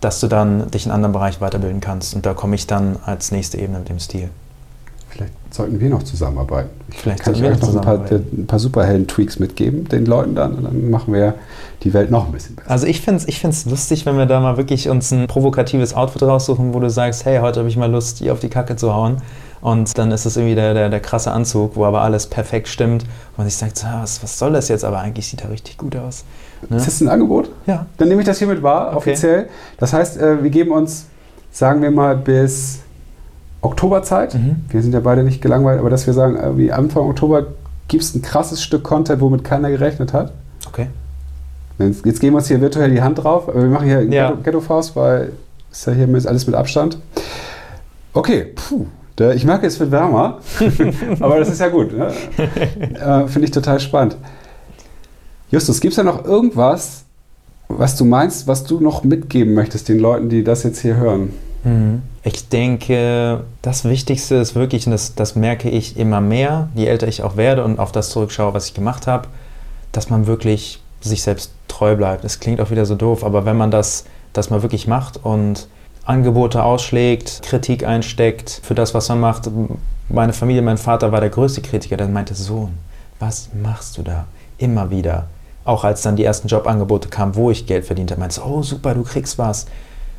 [0.00, 2.14] dass du dann dich in anderen Bereichen weiterbilden kannst.
[2.14, 4.30] Und da komme ich dann als nächste Ebene mit dem Stil.
[5.56, 6.68] Sollten wir noch zusammenarbeiten.
[6.90, 10.52] Ich Vielleicht kann ich euch noch ein paar, ein paar Superhelden-Tweaks mitgeben, den Leuten dann.
[10.52, 11.34] Und dann machen wir
[11.82, 12.70] die Welt noch ein bisschen besser.
[12.70, 16.22] Also ich finde es ich lustig, wenn wir da mal wirklich uns ein provokatives Outfit
[16.24, 18.92] raussuchen, wo du sagst, hey, heute habe ich mal Lust, hier auf die Kacke zu
[18.92, 19.22] hauen.
[19.62, 23.04] Und dann ist es irgendwie der, der, der krasse Anzug, wo aber alles perfekt stimmt.
[23.04, 24.84] Und man sich sagt, so, was, was soll das jetzt?
[24.84, 26.24] Aber eigentlich sieht er richtig gut aus.
[26.68, 26.76] Ne?
[26.76, 27.50] Ist das ein Angebot?
[27.66, 27.86] Ja.
[27.96, 28.96] Dann nehme ich das hiermit wahr, okay.
[28.96, 29.48] offiziell.
[29.78, 31.06] Das heißt, äh, wir geben uns,
[31.50, 32.80] sagen wir mal, bis
[33.66, 34.34] Oktoberzeit.
[34.34, 34.64] Mhm.
[34.68, 37.46] Wir sind ja beide nicht gelangweilt, aber dass wir sagen, äh, wie Anfang Oktober
[37.88, 40.32] gibt es ein krasses Stück Content, womit keiner gerechnet hat.
[40.68, 40.88] Okay.
[41.78, 44.32] Jetzt geben wir uns hier virtuell die Hand drauf, aber wir machen hier ja.
[44.32, 45.32] Ghetto-Faust, weil
[45.70, 46.98] ist ja hier alles mit Abstand.
[48.14, 48.86] Okay, puh.
[49.34, 50.40] Ich merke, es wird wärmer,
[51.20, 51.96] aber das ist ja gut.
[51.96, 52.12] Ne?
[52.96, 54.16] Äh, Finde ich total spannend.
[55.50, 57.04] Justus, gibt es da noch irgendwas,
[57.68, 61.32] was du meinst, was du noch mitgeben möchtest den Leuten, die das jetzt hier hören?
[61.66, 62.02] Mhm.
[62.22, 67.08] Ich denke, das Wichtigste ist wirklich, und das, das merke ich immer mehr, je älter
[67.08, 69.28] ich auch werde und auf das zurückschaue, was ich gemacht habe,
[69.90, 72.24] dass man wirklich sich selbst treu bleibt.
[72.24, 75.68] Es klingt auch wieder so doof, aber wenn man das, das mal wirklich macht und
[76.04, 79.50] Angebote ausschlägt, Kritik einsteckt für das, was man macht.
[80.08, 82.78] Meine Familie, mein Vater war der größte Kritiker, der meinte, Sohn,
[83.18, 84.26] was machst du da?
[84.58, 85.26] Immer wieder.
[85.64, 88.94] Auch als dann die ersten Jobangebote kamen, wo ich Geld verdient habe, meinte oh super,
[88.94, 89.66] du kriegst was.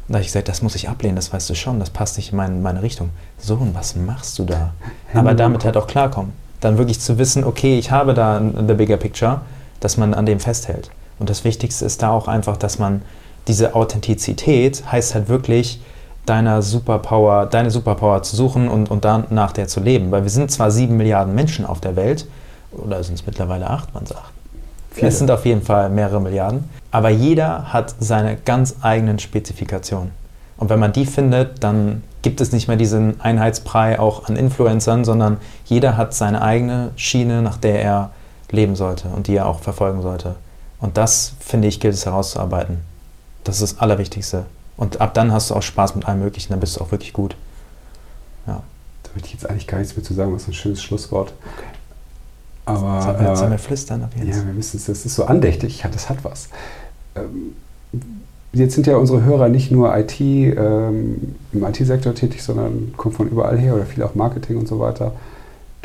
[0.07, 2.31] Da habe ich gesagt, das muss ich ablehnen, das weißt du schon, das passt nicht
[2.31, 3.09] in meine, meine Richtung.
[3.37, 4.73] Sohn, was machst du da?
[5.13, 6.31] Aber damit halt auch klarkommen.
[6.61, 9.41] Dann wirklich zu wissen, okay, ich habe da the bigger picture,
[9.79, 10.89] dass man an dem festhält.
[11.19, 13.01] Und das Wichtigste ist da auch einfach, dass man
[13.47, 15.81] diese Authentizität heißt halt wirklich,
[16.25, 20.11] deiner Superpower, deine Superpower zu suchen und, und dann nach der zu leben.
[20.11, 22.27] Weil wir sind zwar sieben Milliarden Menschen auf der Welt,
[22.71, 24.31] oder sind es mittlerweile acht, man sagt.
[24.97, 25.09] Viele.
[25.09, 26.67] Es sind auf jeden Fall mehrere Milliarden.
[26.89, 30.11] Aber jeder hat seine ganz eigenen Spezifikationen.
[30.57, 35.05] Und wenn man die findet, dann gibt es nicht mehr diesen Einheitsbrei auch an Influencern,
[35.05, 38.09] sondern jeder hat seine eigene Schiene, nach der er
[38.49, 40.35] leben sollte und die er auch verfolgen sollte.
[40.79, 42.79] Und das, finde ich, gilt es herauszuarbeiten.
[43.43, 44.45] Das ist das Allerwichtigste.
[44.77, 47.13] Und ab dann hast du auch Spaß mit allem Möglichen, dann bist du auch wirklich
[47.13, 47.35] gut.
[48.47, 48.63] Ja.
[49.03, 51.33] Da möchte ich jetzt eigentlich gar nichts mehr zu sagen, was ist ein schönes Schlusswort.
[51.55, 51.76] Okay.
[52.67, 53.01] Aber.
[53.01, 54.37] Sollen wir, sollen wir flüstern ab jetzt?
[54.39, 56.49] Ja, wir müssen es, das ist so andächtig, das hat was.
[57.15, 57.53] Ähm,
[58.53, 63.27] jetzt sind ja unsere Hörer nicht nur IT, ähm, im IT-Sektor tätig, sondern kommen von
[63.27, 65.13] überall her oder viel auch Marketing und so weiter.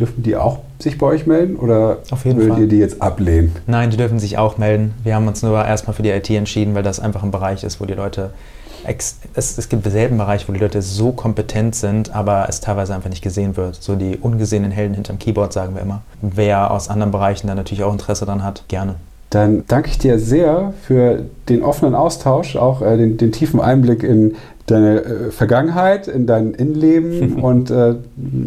[0.01, 2.63] Dürfen die auch sich bei euch melden oder Auf jeden würdet Fall.
[2.63, 3.53] ihr die jetzt ablehnen?
[3.67, 4.95] Nein, die dürfen sich auch melden.
[5.05, 7.81] Wir haben uns nur erstmal für die IT entschieden, weil das einfach ein Bereich ist,
[7.81, 8.31] wo die Leute.
[8.85, 13.11] Es, es gibt selben Bereich, wo die Leute so kompetent sind, aber es teilweise einfach
[13.11, 13.77] nicht gesehen wird.
[13.77, 16.03] So die ungesehenen Helden hinterm Keyboard, sagen wir immer.
[16.21, 18.97] Wer aus anderen Bereichen da natürlich auch Interesse daran hat, gerne.
[19.33, 24.03] Dann danke ich dir sehr für den offenen Austausch, auch äh, den, den, tiefen Einblick
[24.03, 24.37] in
[24.67, 27.97] deine äh, Vergangenheit, in dein Innenleben und äh,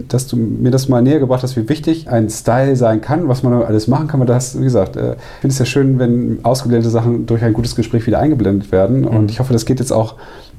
[0.07, 3.43] dass du mir das mal näher gebracht hast, wie wichtig ein Style sein kann, was
[3.43, 4.21] man alles machen kann.
[4.21, 7.53] Aber das, wie gesagt, äh, ich finde es ja schön, wenn ausgeblendete Sachen durch ein
[7.53, 9.01] gutes Gespräch wieder eingeblendet werden.
[9.01, 9.07] Mhm.
[9.07, 10.15] Und ich hoffe, das geht jetzt auch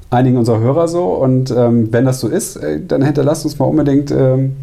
[0.09, 1.05] einigen unserer Hörer so.
[1.05, 4.55] Und ähm, wenn das so ist, äh, dann hinterlasst uns mal unbedingt ähm,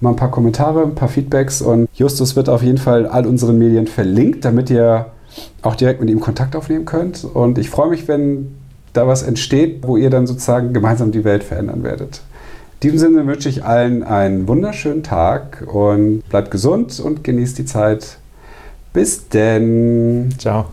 [0.00, 1.62] mal ein paar Kommentare, ein paar Feedbacks.
[1.62, 5.06] Und Justus wird auf jeden Fall all unseren Medien verlinkt, damit ihr
[5.62, 7.24] auch direkt mit ihm Kontakt aufnehmen könnt.
[7.24, 8.54] Und ich freue mich, wenn
[8.92, 12.22] da was entsteht, wo ihr dann sozusagen gemeinsam die Welt verändern werdet.
[12.74, 17.64] In diesem Sinne wünsche ich allen einen wunderschönen Tag und bleibt gesund und genießt die
[17.64, 18.18] Zeit.
[18.92, 20.34] Bis denn.
[20.36, 20.66] Ciao.